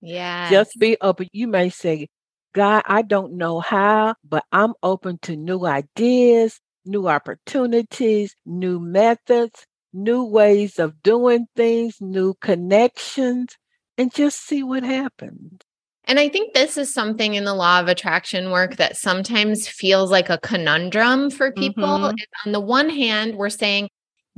[0.00, 0.50] Yeah.
[0.50, 1.28] Just be open.
[1.32, 2.08] You may say,
[2.54, 9.66] God, I don't know how, but I'm open to new ideas, new opportunities, new methods,
[9.92, 13.56] new ways of doing things, new connections,
[13.96, 15.60] and just see what happens.
[16.08, 20.10] And I think this is something in the law of attraction work that sometimes feels
[20.10, 21.84] like a conundrum for people.
[21.84, 22.46] Mm-hmm.
[22.46, 23.90] On the one hand, we're saying,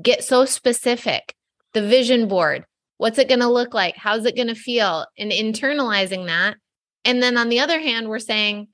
[0.03, 1.33] get so specific,
[1.73, 2.65] the vision board,
[2.97, 3.97] what's it going to look like?
[3.97, 5.07] How's it going to feel?
[5.17, 6.57] And internalizing that.
[7.05, 8.67] And then on the other hand, we're saying,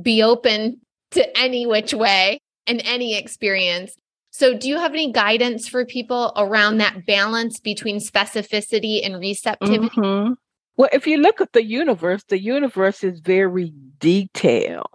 [0.00, 0.80] be open
[1.12, 3.94] to any which way and any experience.
[4.30, 9.88] So, do you have any guidance for people around that balance between specificity and receptivity?
[9.90, 10.32] Mm-hmm.
[10.76, 14.86] Well, if you look at the universe, the universe is very detailed.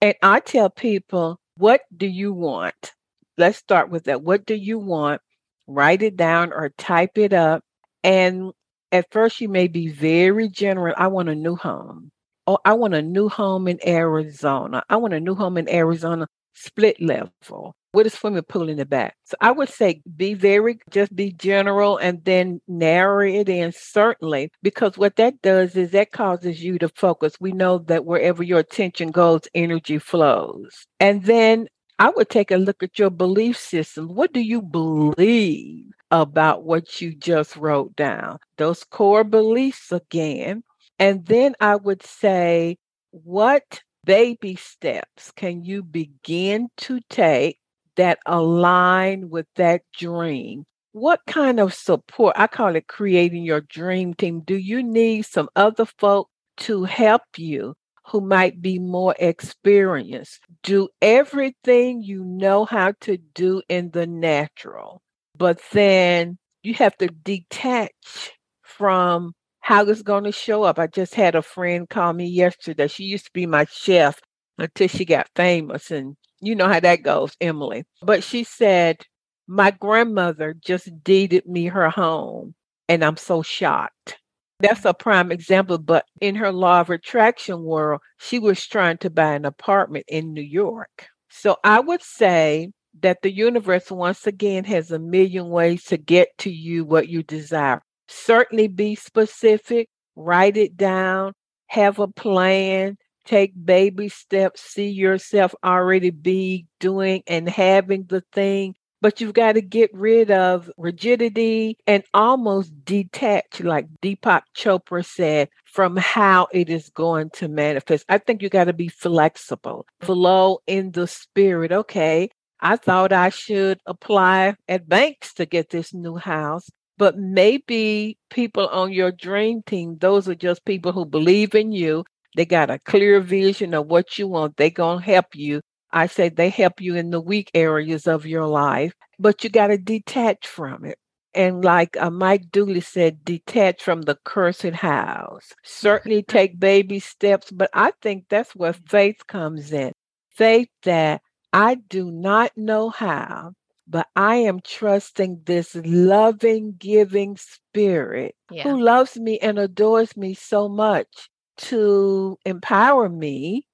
[0.00, 2.92] And I tell people, what do you want?
[3.38, 4.22] Let's start with that.
[4.22, 5.22] What do you want?
[5.66, 7.64] Write it down or type it up.
[8.02, 8.52] And
[8.92, 10.94] at first, you may be very general.
[10.96, 12.10] I want a new home.
[12.46, 14.84] Oh, I want a new home in Arizona.
[14.90, 18.84] I want a new home in Arizona, split level with a swimming pool in the
[18.84, 19.16] back.
[19.24, 24.50] So I would say be very, just be general and then narrow it in, certainly,
[24.62, 27.34] because what that does is that causes you to focus.
[27.40, 30.86] We know that wherever your attention goes, energy flows.
[30.98, 34.08] And then I would take a look at your belief system.
[34.08, 38.38] What do you believe about what you just wrote down?
[38.58, 40.64] Those core beliefs again.
[40.98, 42.78] And then I would say,
[43.10, 47.58] what baby steps can you begin to take
[47.96, 50.64] that align with that dream?
[50.92, 52.36] What kind of support?
[52.38, 54.42] I call it creating your dream team.
[54.44, 56.28] Do you need some other folk
[56.58, 57.74] to help you
[58.06, 60.40] who might be more experienced?
[60.62, 65.02] Do everything you know how to do in the natural,
[65.36, 70.78] but then you have to detach from how it's going to show up.
[70.78, 72.86] I just had a friend call me yesterday.
[72.86, 74.20] She used to be my chef
[74.58, 75.90] until she got famous.
[75.90, 77.84] And you know how that goes, Emily.
[78.02, 78.98] But she said,
[79.46, 82.54] My grandmother just deeded me her home,
[82.88, 84.18] and I'm so shocked.
[84.60, 85.78] That's a prime example.
[85.78, 90.32] But in her law of attraction world, she was trying to buy an apartment in
[90.32, 91.08] New York.
[91.28, 92.70] So I would say
[93.02, 97.22] that the universe, once again, has a million ways to get to you what you
[97.22, 97.82] desire.
[98.08, 101.32] Certainly be specific, write it down,
[101.68, 108.74] have a plan, take baby steps, see yourself already be doing and having the thing.
[109.00, 115.50] But you've got to get rid of rigidity and almost detach, like Deepak Chopra said,
[115.66, 118.06] from how it is going to manifest.
[118.08, 121.70] I think you got to be flexible, flow in the spirit.
[121.70, 128.18] Okay, I thought I should apply at banks to get this new house but maybe
[128.30, 132.04] people on your dream team, those are just people who believe in you.
[132.34, 134.56] They got a clear vision of what you want.
[134.56, 135.60] They're going to help you.
[135.92, 139.68] I say they help you in the weak areas of your life, but you got
[139.68, 140.98] to detach from it.
[141.34, 145.52] And like uh, Mike Dooley said, detach from the cursed house.
[145.64, 149.92] Certainly take baby steps, but I think that's where faith comes in.
[150.30, 153.52] Faith that I do not know how,
[153.86, 158.64] but I am trusting this loving, giving spirit yeah.
[158.64, 163.66] who loves me and adores me so much to empower me.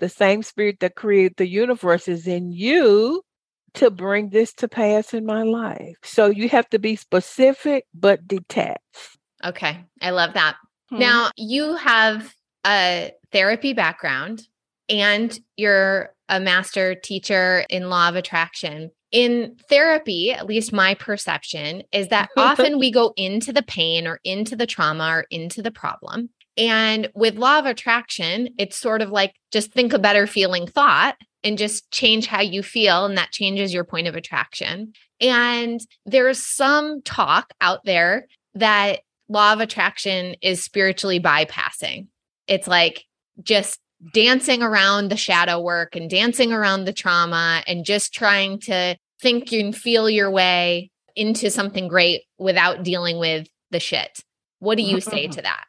[0.00, 3.22] The same spirit that created the universe is in you
[3.74, 5.96] to bring this to pass in my life.
[6.04, 9.18] So you have to be specific but detached.
[9.44, 9.84] Okay.
[10.00, 10.56] I love that.
[10.90, 10.98] Hmm.
[10.98, 14.46] Now, you have a therapy background
[14.88, 21.82] and you're a master teacher in law of attraction in therapy, at least my perception
[21.92, 25.70] is that often we go into the pain or into the trauma or into the
[25.70, 26.30] problem.
[26.58, 31.16] And with law of attraction, it's sort of like just think a better feeling thought
[31.44, 33.04] and just change how you feel.
[33.04, 34.92] And that changes your point of attraction.
[35.20, 42.08] And there's some talk out there that law of attraction is spiritually bypassing.
[42.48, 43.04] It's like
[43.42, 43.78] just
[44.12, 49.52] dancing around the shadow work and dancing around the trauma and just trying to think
[49.52, 54.20] and feel your way into something great without dealing with the shit.
[54.60, 55.64] What do you say to that?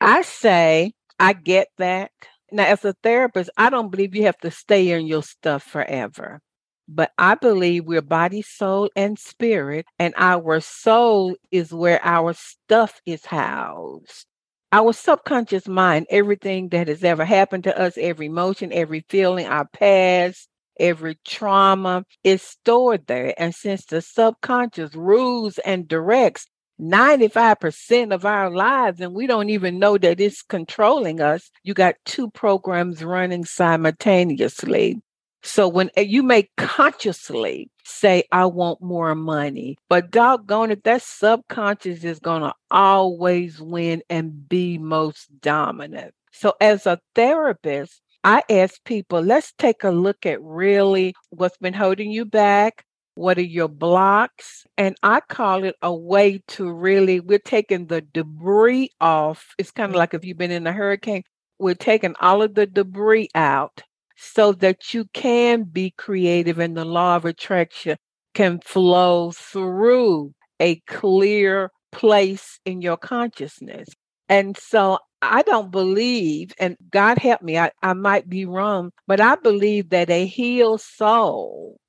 [0.00, 2.12] I say, I get that.
[2.52, 6.40] Now, as a therapist, I don't believe you have to stay in your stuff forever.
[6.88, 13.00] But I believe we're body, soul, and spirit, and our soul is where our stuff
[13.04, 14.26] is housed
[14.72, 19.66] our subconscious mind, everything that has ever happened to us, every emotion, every feeling, our
[19.66, 23.34] past, every trauma is stored there.
[23.38, 26.46] And since the subconscious rules and directs
[26.80, 31.50] 95% of our lives and we don't even know that it's controlling us.
[31.62, 35.00] You got two programs running simultaneously.
[35.42, 41.02] So when eh, you may consciously say, I want more money, but doggone it, that
[41.02, 46.12] subconscious is going to always win and be most dominant.
[46.32, 51.74] So as a therapist, I ask people, let's take a look at really what's been
[51.74, 52.84] holding you back.
[53.18, 54.64] What are your blocks?
[54.76, 59.56] And I call it a way to really, we're taking the debris off.
[59.58, 59.98] It's kind of mm.
[59.98, 61.24] like if you've been in a hurricane,
[61.58, 63.82] we're taking all of the debris out
[64.16, 67.96] so that you can be creative and the law of attraction
[68.34, 73.88] can flow through a clear place in your consciousness.
[74.28, 79.20] And so I don't believe, and God help me, I, I might be wrong, but
[79.20, 81.80] I believe that a healed soul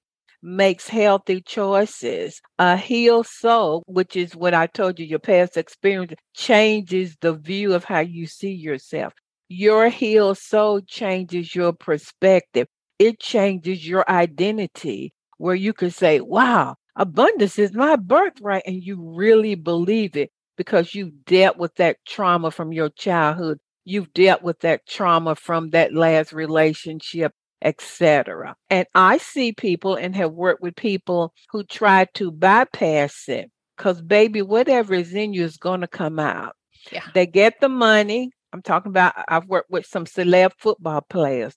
[0.42, 2.42] makes healthy choices.
[2.58, 7.74] A healed soul, which is what I told you, your past experience changes the view
[7.74, 9.14] of how you see yourself.
[9.48, 12.68] Your healed soul changes your perspective.
[13.00, 18.64] It changes your identity where you could say, wow, abundance is my birthright.
[18.66, 23.58] And you really believe it because you've dealt with that trauma from your childhood.
[23.86, 27.32] You've dealt with that trauma from that last relationship,
[27.62, 28.56] etc.
[28.70, 34.02] And I see people and have worked with people who try to bypass it because,
[34.02, 36.56] baby, whatever is in you is going to come out.
[36.92, 37.04] Yeah.
[37.14, 41.54] They get the money, I'm talking about, I've worked with some celeb football players,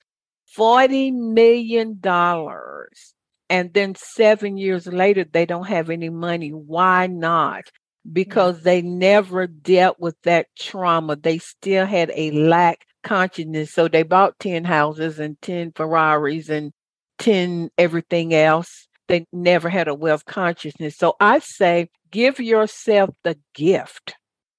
[0.57, 2.01] $40 million.
[3.49, 6.51] And then seven years later, they don't have any money.
[6.51, 7.65] Why not?
[7.65, 8.13] Mm.
[8.13, 11.17] Because they never dealt with that trauma.
[11.17, 13.73] They still had a lack consciousness.
[13.73, 16.73] So they bought 10 houses and 10 Ferraris and
[17.19, 18.89] 10 everything else.
[19.09, 20.97] They never had a wealth consciousness.
[20.97, 24.15] So I say, give yourself the gift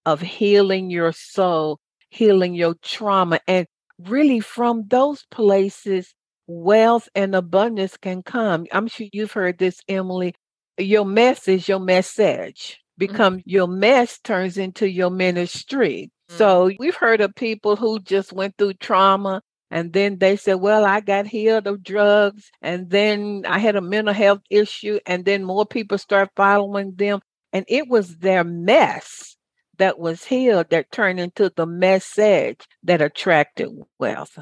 [0.05, 1.79] of healing your soul
[2.13, 3.39] healing your trauma.
[3.47, 3.67] And
[3.99, 6.13] really, from those places,
[6.47, 8.65] wealth and abundance can come.
[8.71, 10.35] I'm sure you've heard this, Emily.
[10.77, 12.79] Your mess is your message.
[12.79, 12.99] Mm-hmm.
[12.99, 13.49] Become mm-hmm.
[13.49, 16.11] your mess turns into your ministry.
[16.33, 16.37] Mm-hmm.
[16.37, 19.41] So we've heard of people who just went through trauma
[19.73, 22.51] and then they said, Well, I got healed of drugs.
[22.61, 24.99] And then I had a mental health issue.
[25.07, 27.21] And then more people start following them.
[27.51, 29.35] And it was their mess
[29.79, 34.37] that was healed that turned into the message that attracted wealth.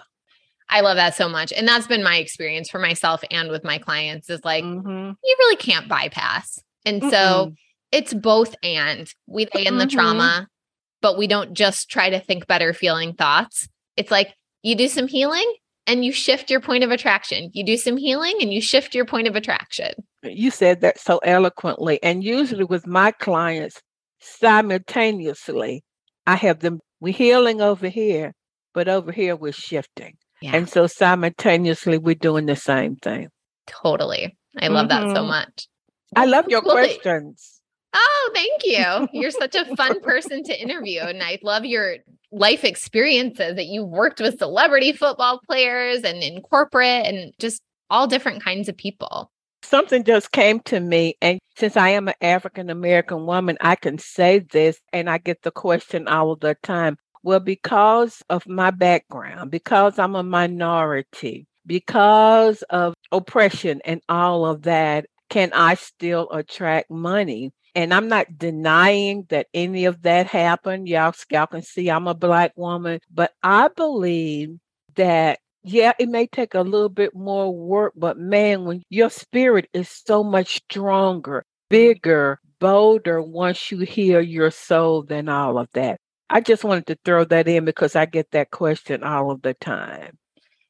[0.69, 1.53] I love that so much.
[1.53, 5.11] And that's been my experience for myself and with my clients is like, mm-hmm.
[5.23, 6.59] you really can't bypass.
[6.85, 7.09] And Mm-mm.
[7.09, 7.53] so
[7.93, 9.97] it's both and we lay in the mm-hmm.
[9.97, 10.47] trauma,
[11.01, 13.67] but we don't just try to think better feeling thoughts.
[13.97, 15.51] It's like you do some healing
[15.87, 17.49] and you shift your point of attraction.
[17.53, 19.93] You do some healing and you shift your point of attraction.
[20.23, 22.01] You said that so eloquently.
[22.03, 23.81] And usually with my clients,
[24.19, 25.83] simultaneously,
[26.27, 28.33] I have them, we're healing over here,
[28.73, 30.17] but over here we're shifting.
[30.41, 30.55] Yeah.
[30.55, 33.29] And so simultaneously, we're doing the same thing.
[33.67, 34.35] Totally.
[34.57, 35.07] I love mm-hmm.
[35.07, 35.27] that so mm-hmm.
[35.27, 35.67] much.
[36.15, 37.60] I love your questions.
[37.93, 39.07] Oh, thank you.
[39.19, 41.01] You're such a fun person to interview.
[41.01, 41.97] And I love your
[42.31, 48.07] life experiences that you worked with celebrity football players and in corporate and just all
[48.07, 49.29] different kinds of people
[49.63, 51.15] something just came to me.
[51.21, 55.41] And since I am an African American woman, I can say this, and I get
[55.41, 56.97] the question all the time.
[57.23, 64.63] Well, because of my background, because I'm a minority, because of oppression and all of
[64.63, 67.51] that, can I still attract money?
[67.73, 70.87] And I'm not denying that any of that happened.
[70.87, 74.57] Y'all, y'all can see I'm a Black woman, but I believe
[74.95, 79.69] that yeah, it may take a little bit more work, but man, when your spirit
[79.73, 85.99] is so much stronger, bigger, bolder once you heal your soul than all of that.
[86.29, 89.53] I just wanted to throw that in because I get that question all of the
[89.55, 90.17] time.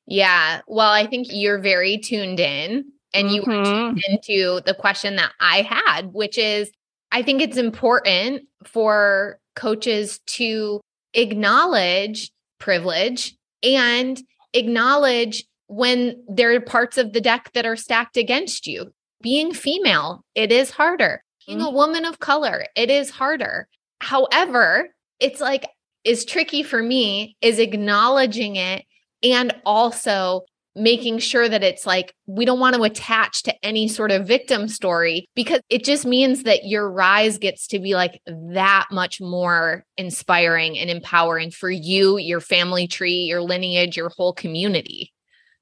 [0.08, 0.62] Yeah.
[0.68, 3.52] Well, I think you're very tuned in and mm-hmm.
[3.52, 6.72] you tuned into the question that I had, which is
[7.12, 10.82] I think it's important for coaches to
[11.14, 14.22] acknowledge privilege and
[14.54, 18.92] acknowledge when there are parts of the deck that are stacked against you.
[19.22, 21.24] Being female, it is harder.
[21.46, 21.68] Being mm-hmm.
[21.68, 23.68] a woman of color, it is harder.
[24.00, 24.90] However,
[25.20, 25.68] it's like
[26.04, 28.84] is tricky for me is acknowledging it
[29.22, 30.42] and also
[30.76, 34.68] making sure that it's like we don't want to attach to any sort of victim
[34.68, 39.86] story because it just means that your rise gets to be like that much more
[39.98, 45.12] inspiring and empowering for you, your family tree, your lineage, your whole community.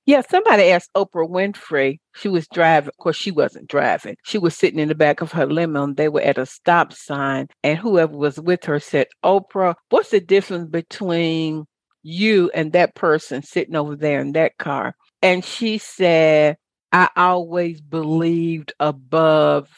[0.05, 1.99] Yeah, somebody asked Oprah Winfrey.
[2.15, 2.87] She was driving.
[2.87, 4.15] Of course, she wasn't driving.
[4.23, 6.93] She was sitting in the back of her limo and they were at a stop
[6.93, 7.47] sign.
[7.63, 11.65] And whoever was with her said, Oprah, what's the difference between
[12.03, 14.95] you and that person sitting over there in that car?
[15.21, 16.57] And she said,
[16.91, 19.69] I always believed above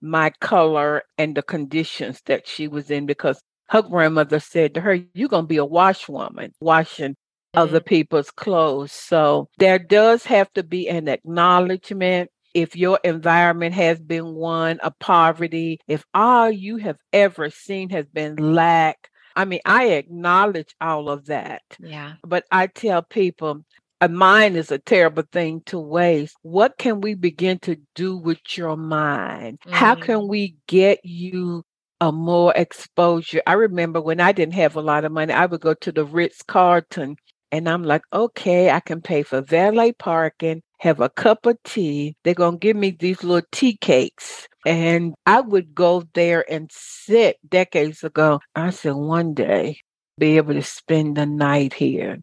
[0.00, 4.94] my color and the conditions that she was in because her grandmother said to her,
[5.14, 7.16] You're going to be a washwoman, washing
[7.54, 7.88] other mm-hmm.
[7.88, 8.92] people's clothes.
[8.92, 14.98] So there does have to be an acknowledgement if your environment has been one of
[14.98, 19.10] poverty, if all you have ever seen has been lack.
[19.36, 21.62] I mean, I acknowledge all of that.
[21.78, 22.14] Yeah.
[22.22, 23.64] But I tell people,
[24.00, 26.36] a mind is a terrible thing to waste.
[26.42, 29.58] What can we begin to do with your mind?
[29.66, 29.72] Mm.
[29.72, 31.62] How can we get you
[32.00, 33.42] a more exposure?
[33.46, 36.04] I remember when I didn't have a lot of money, I would go to the
[36.04, 37.16] Ritz Carlton
[37.56, 42.14] and I'm like, okay, I can pay for valet parking, have a cup of tea.
[42.22, 44.46] They're going to give me these little tea cakes.
[44.66, 48.40] And I would go there and sit decades ago.
[48.54, 49.78] I said, one day,
[50.18, 52.18] be able to spend the night here.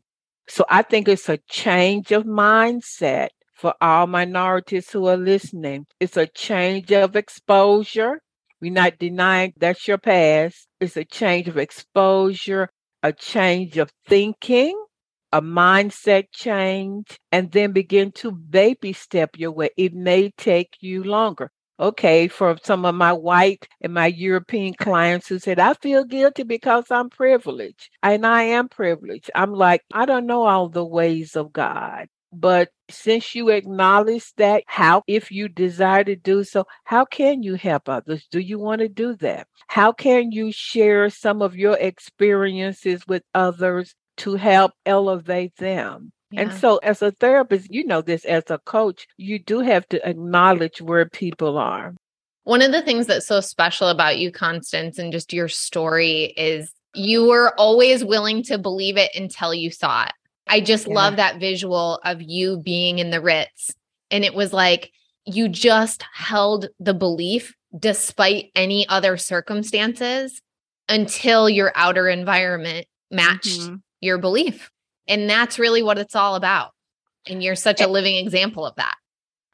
[0.48, 5.88] So I think it's a change of mindset for all minorities who are listening.
[6.00, 8.22] It's a change of exposure.
[8.62, 10.68] We're not denying that's your past.
[10.80, 12.70] It's a change of exposure,
[13.02, 14.80] a change of thinking
[15.34, 19.70] a mindset change, and then begin to baby step your way.
[19.76, 21.52] It may take you longer.
[21.80, 26.44] Okay, for some of my white and my European clients who said, I feel guilty
[26.44, 27.90] because I'm privileged.
[28.04, 29.32] And I am privileged.
[29.34, 32.08] I'm like, I don't know all the ways of God.
[32.32, 37.56] But since you acknowledge that, how, if you desire to do so, how can you
[37.56, 38.28] help others?
[38.32, 39.48] Do you want to do that?
[39.68, 46.12] How can you share some of your experiences with others to help elevate them.
[46.32, 46.42] Yeah.
[46.42, 50.08] And so, as a therapist, you know this, as a coach, you do have to
[50.08, 51.94] acknowledge where people are.
[52.44, 56.74] One of the things that's so special about you, Constance, and just your story is
[56.96, 60.12] you were always willing to believe it until you saw it.
[60.48, 60.94] I just yeah.
[60.94, 63.72] love that visual of you being in the Ritz.
[64.12, 64.92] And it was like
[65.26, 70.42] you just held the belief despite any other circumstances
[70.90, 74.70] until your outer environment matched mm-hmm your belief.
[75.08, 76.72] And that's really what it's all about.
[77.28, 78.96] And you're such a living example of that.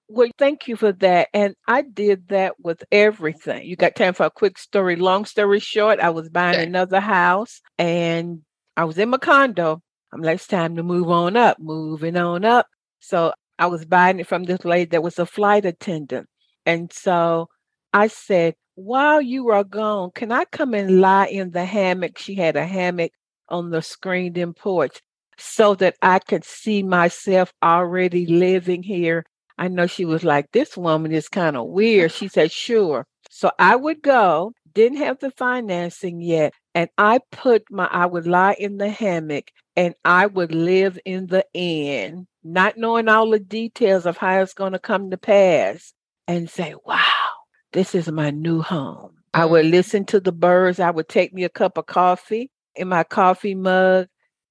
[0.08, 1.30] Well, thank you for that.
[1.34, 3.68] And I did that with everything.
[3.68, 4.95] You got time for a quick story.
[4.95, 6.64] Long story short, I was buying sure.
[6.64, 8.41] another house and
[8.76, 9.82] I was in my condo.
[10.12, 12.66] I'm like, it's time to move on up, moving on up.
[13.00, 16.28] So I was buying it from this lady that was a flight attendant.
[16.66, 17.50] And so
[17.93, 22.18] I said, while you are gone, can I come and lie in the hammock?
[22.18, 23.12] She had a hammock
[23.50, 25.02] on the screened in porch
[25.38, 29.26] so that I could see myself already living here.
[29.58, 32.12] I know she was like, This woman is kind of weird.
[32.12, 33.06] She said, Sure.
[33.30, 36.54] So I would go, didn't have the financing yet.
[36.76, 41.28] And I put my, I would lie in the hammock and I would live in
[41.28, 45.93] the inn, not knowing all the details of how it's going to come to pass,
[46.28, 47.30] and say, Wow,
[47.74, 49.16] this is my new home.
[49.34, 50.80] I would listen to the birds.
[50.80, 52.50] I would take me a cup of coffee
[52.80, 54.08] in my coffee mug.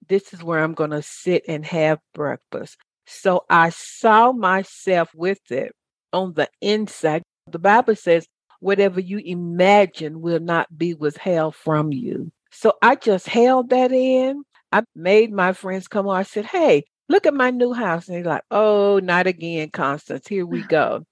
[0.09, 2.79] This is where I'm going to sit and have breakfast.
[3.07, 5.72] So I saw myself with it
[6.12, 7.22] on the inside.
[7.51, 8.26] The Bible says,
[8.61, 12.31] whatever you imagine will not be withheld from you.
[12.51, 14.45] So I just held that in.
[14.72, 16.16] I made my friends come on.
[16.16, 18.09] I said, Hey, look at my new house.
[18.09, 20.26] And they're like, Oh, not again, Constance.
[20.29, 21.05] Here we go.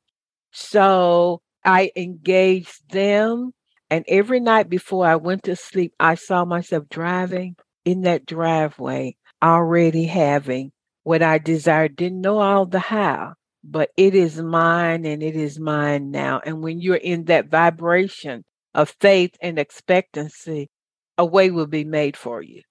[0.53, 3.53] so I engaged them
[3.91, 9.17] and every night before I went to sleep, I saw myself driving in that driveway,
[9.43, 10.73] already having
[11.05, 11.97] what I desired.
[11.97, 16.41] Didn't know all the how, but it is mine and it is mine now.
[16.45, 20.69] And when you're in that vibration of faith and expectancy,
[21.17, 22.63] a way will be made for you.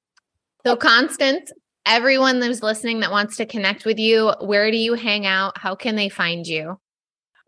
[0.66, 1.52] So, Constance,
[1.86, 5.58] everyone that's listening that wants to connect with you, where do you hang out?
[5.58, 6.78] How can they find you?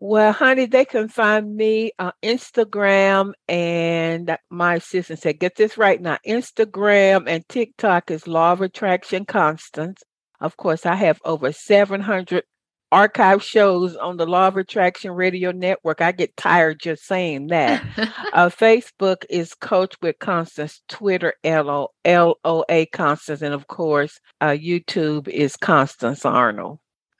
[0.00, 6.00] Well, honey, they can find me on Instagram and my assistant said, get this right
[6.00, 6.18] now.
[6.26, 10.00] Instagram and TikTok is Law of Attraction Constance.
[10.40, 12.44] Of course, I have over 700
[12.92, 16.00] archive shows on the Law of Attraction Radio Network.
[16.00, 17.82] I get tired just saying that.
[18.32, 24.50] uh, Facebook is Coach with Constance, Twitter, L O A Constance, and of course, uh,
[24.50, 26.78] YouTube is Constance Arnold.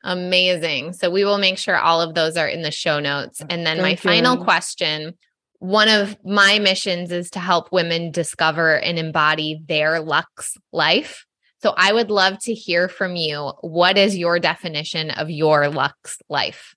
[0.08, 0.94] Amazing.
[0.94, 3.40] So we will make sure all of those are in the show notes.
[3.50, 3.96] And then Thank my you.
[3.96, 5.14] final question
[5.60, 11.26] one of my missions is to help women discover and embody their Lux life.
[11.60, 13.52] So I would love to hear from you.
[13.62, 16.74] What is your definition of your Lux life?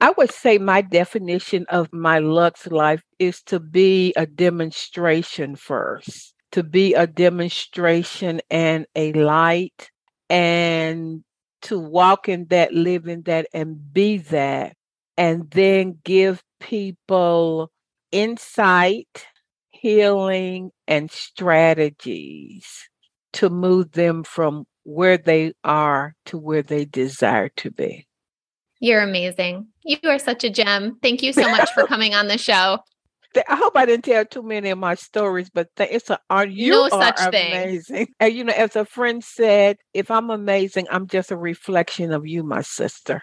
[0.00, 6.34] I would say my definition of my Lux life is to be a demonstration first,
[6.52, 9.90] to be a demonstration and a light,
[10.30, 11.24] and
[11.66, 14.76] to walk in that, live in that, and be that,
[15.16, 17.70] and then give people
[18.12, 19.26] insight,
[19.70, 22.88] healing, and strategies
[23.32, 28.06] to move them from where they are to where they desire to be.
[28.78, 29.66] You're amazing.
[29.82, 30.98] You are such a gem.
[31.02, 32.78] Thank you so much for coming on the show.
[33.48, 36.70] I hope I didn't tell too many of my stories, but it's a are you
[36.70, 37.96] no are such amazing.
[37.96, 38.14] thing.
[38.20, 42.26] And you know, as a friend said, if I'm amazing, I'm just a reflection of
[42.26, 43.22] you, my sister.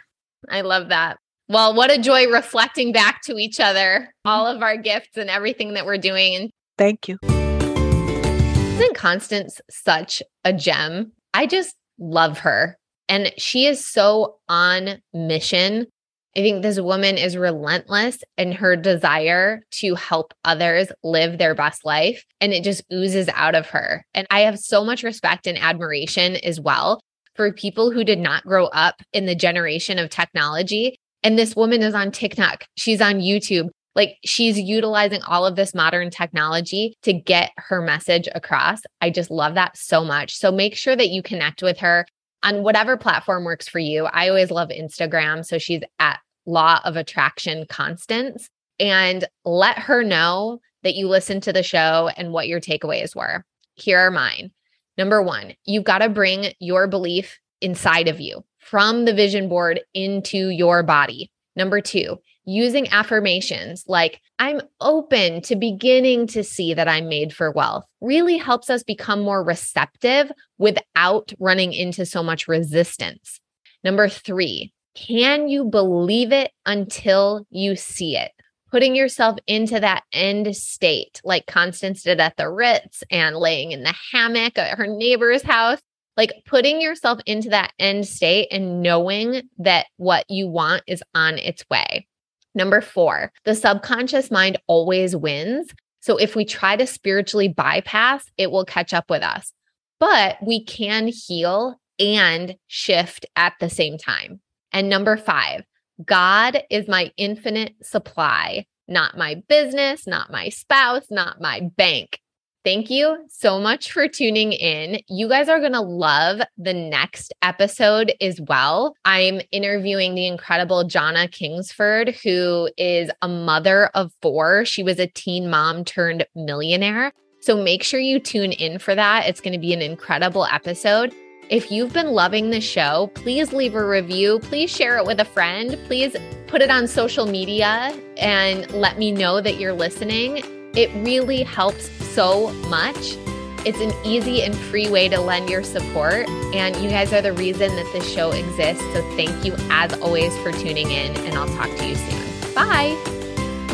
[0.50, 1.18] I love that.
[1.50, 4.30] Well, what a joy reflecting back to each other mm-hmm.
[4.30, 6.36] all of our gifts and everything that we're doing.
[6.36, 7.18] And thank you.
[7.24, 11.12] Isn't Constance such a gem?
[11.34, 12.78] I just love her.
[13.10, 15.88] And she is so on mission.
[16.36, 21.86] I think this woman is relentless in her desire to help others live their best
[21.86, 22.26] life.
[22.42, 24.04] And it just oozes out of her.
[24.16, 27.00] And I have so much respect and admiration as well
[27.36, 30.98] for people who did not grow up in the generation of technology.
[31.22, 33.70] And this woman is on TikTok, she's on YouTube.
[33.96, 38.82] Like she's utilizing all of this modern technology to get her message across.
[39.02, 40.34] I just love that so much.
[40.36, 42.08] So make sure that you connect with her
[42.44, 44.06] on whatever platform works for you.
[44.06, 45.46] I always love Instagram.
[45.46, 51.54] So she's at Law of Attraction Constance and let her know that you listened to
[51.54, 53.46] the show and what your takeaways were.
[53.76, 54.52] Here are mine.
[54.98, 59.82] Number one, you've got to bring your belief inside of you from the vision board
[59.94, 61.32] into your body.
[61.56, 67.52] Number two, using affirmations like, I'm open to beginning to see that I'm made for
[67.52, 73.40] wealth really helps us become more receptive without running into so much resistance.
[73.84, 78.32] Number three, can you believe it until you see it?
[78.72, 83.84] Putting yourself into that end state, like Constance did at the Ritz and laying in
[83.84, 85.80] the hammock at her neighbor's house,
[86.18, 91.38] like putting yourself into that end state and knowing that what you want is on
[91.38, 92.08] its way.
[92.56, 95.72] Number four, the subconscious mind always wins.
[96.02, 99.54] So if we try to spiritually bypass, it will catch up with us.
[100.00, 104.42] But we can heal and shift at the same time.
[104.72, 105.64] And number five,
[106.04, 112.20] God is my infinite supply, not my business, not my spouse, not my bank.
[112.64, 115.02] Thank you so much for tuning in.
[115.10, 118.96] You guys are going to love the next episode as well.
[119.04, 124.64] I'm interviewing the incredible Jonna Kingsford, who is a mother of four.
[124.64, 127.12] She was a teen mom turned millionaire.
[127.42, 129.28] So make sure you tune in for that.
[129.28, 131.14] It's going to be an incredible episode.
[131.50, 134.40] If you've been loving the show, please leave a review.
[134.40, 135.78] Please share it with a friend.
[135.88, 136.16] Please
[136.48, 140.42] put it on social media and let me know that you're listening.
[140.76, 143.16] It really helps so much.
[143.64, 146.28] It's an easy and free way to lend your support.
[146.56, 148.84] And you guys are the reason that this show exists.
[148.92, 151.16] So thank you, as always, for tuning in.
[151.18, 152.54] And I'll talk to you soon.
[152.56, 152.98] Bye.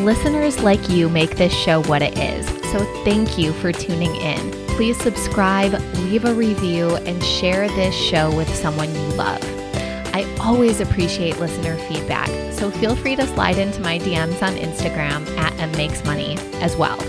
[0.01, 2.45] Listeners like you make this show what it is.
[2.71, 4.51] So thank you for tuning in.
[4.67, 9.58] Please subscribe, leave a review, and share this show with someone you love.
[10.13, 15.27] I always appreciate listener feedback, so feel free to slide into my DMs on Instagram
[15.37, 17.01] at Em Makes Money as well.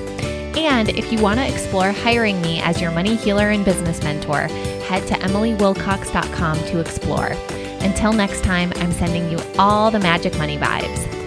[0.57, 4.49] And if you want to explore hiring me as your money healer and business mentor,
[4.89, 7.33] head to emilywilcox.com to explore.
[7.81, 11.20] Until next time, I'm sending you all the magic money vibes.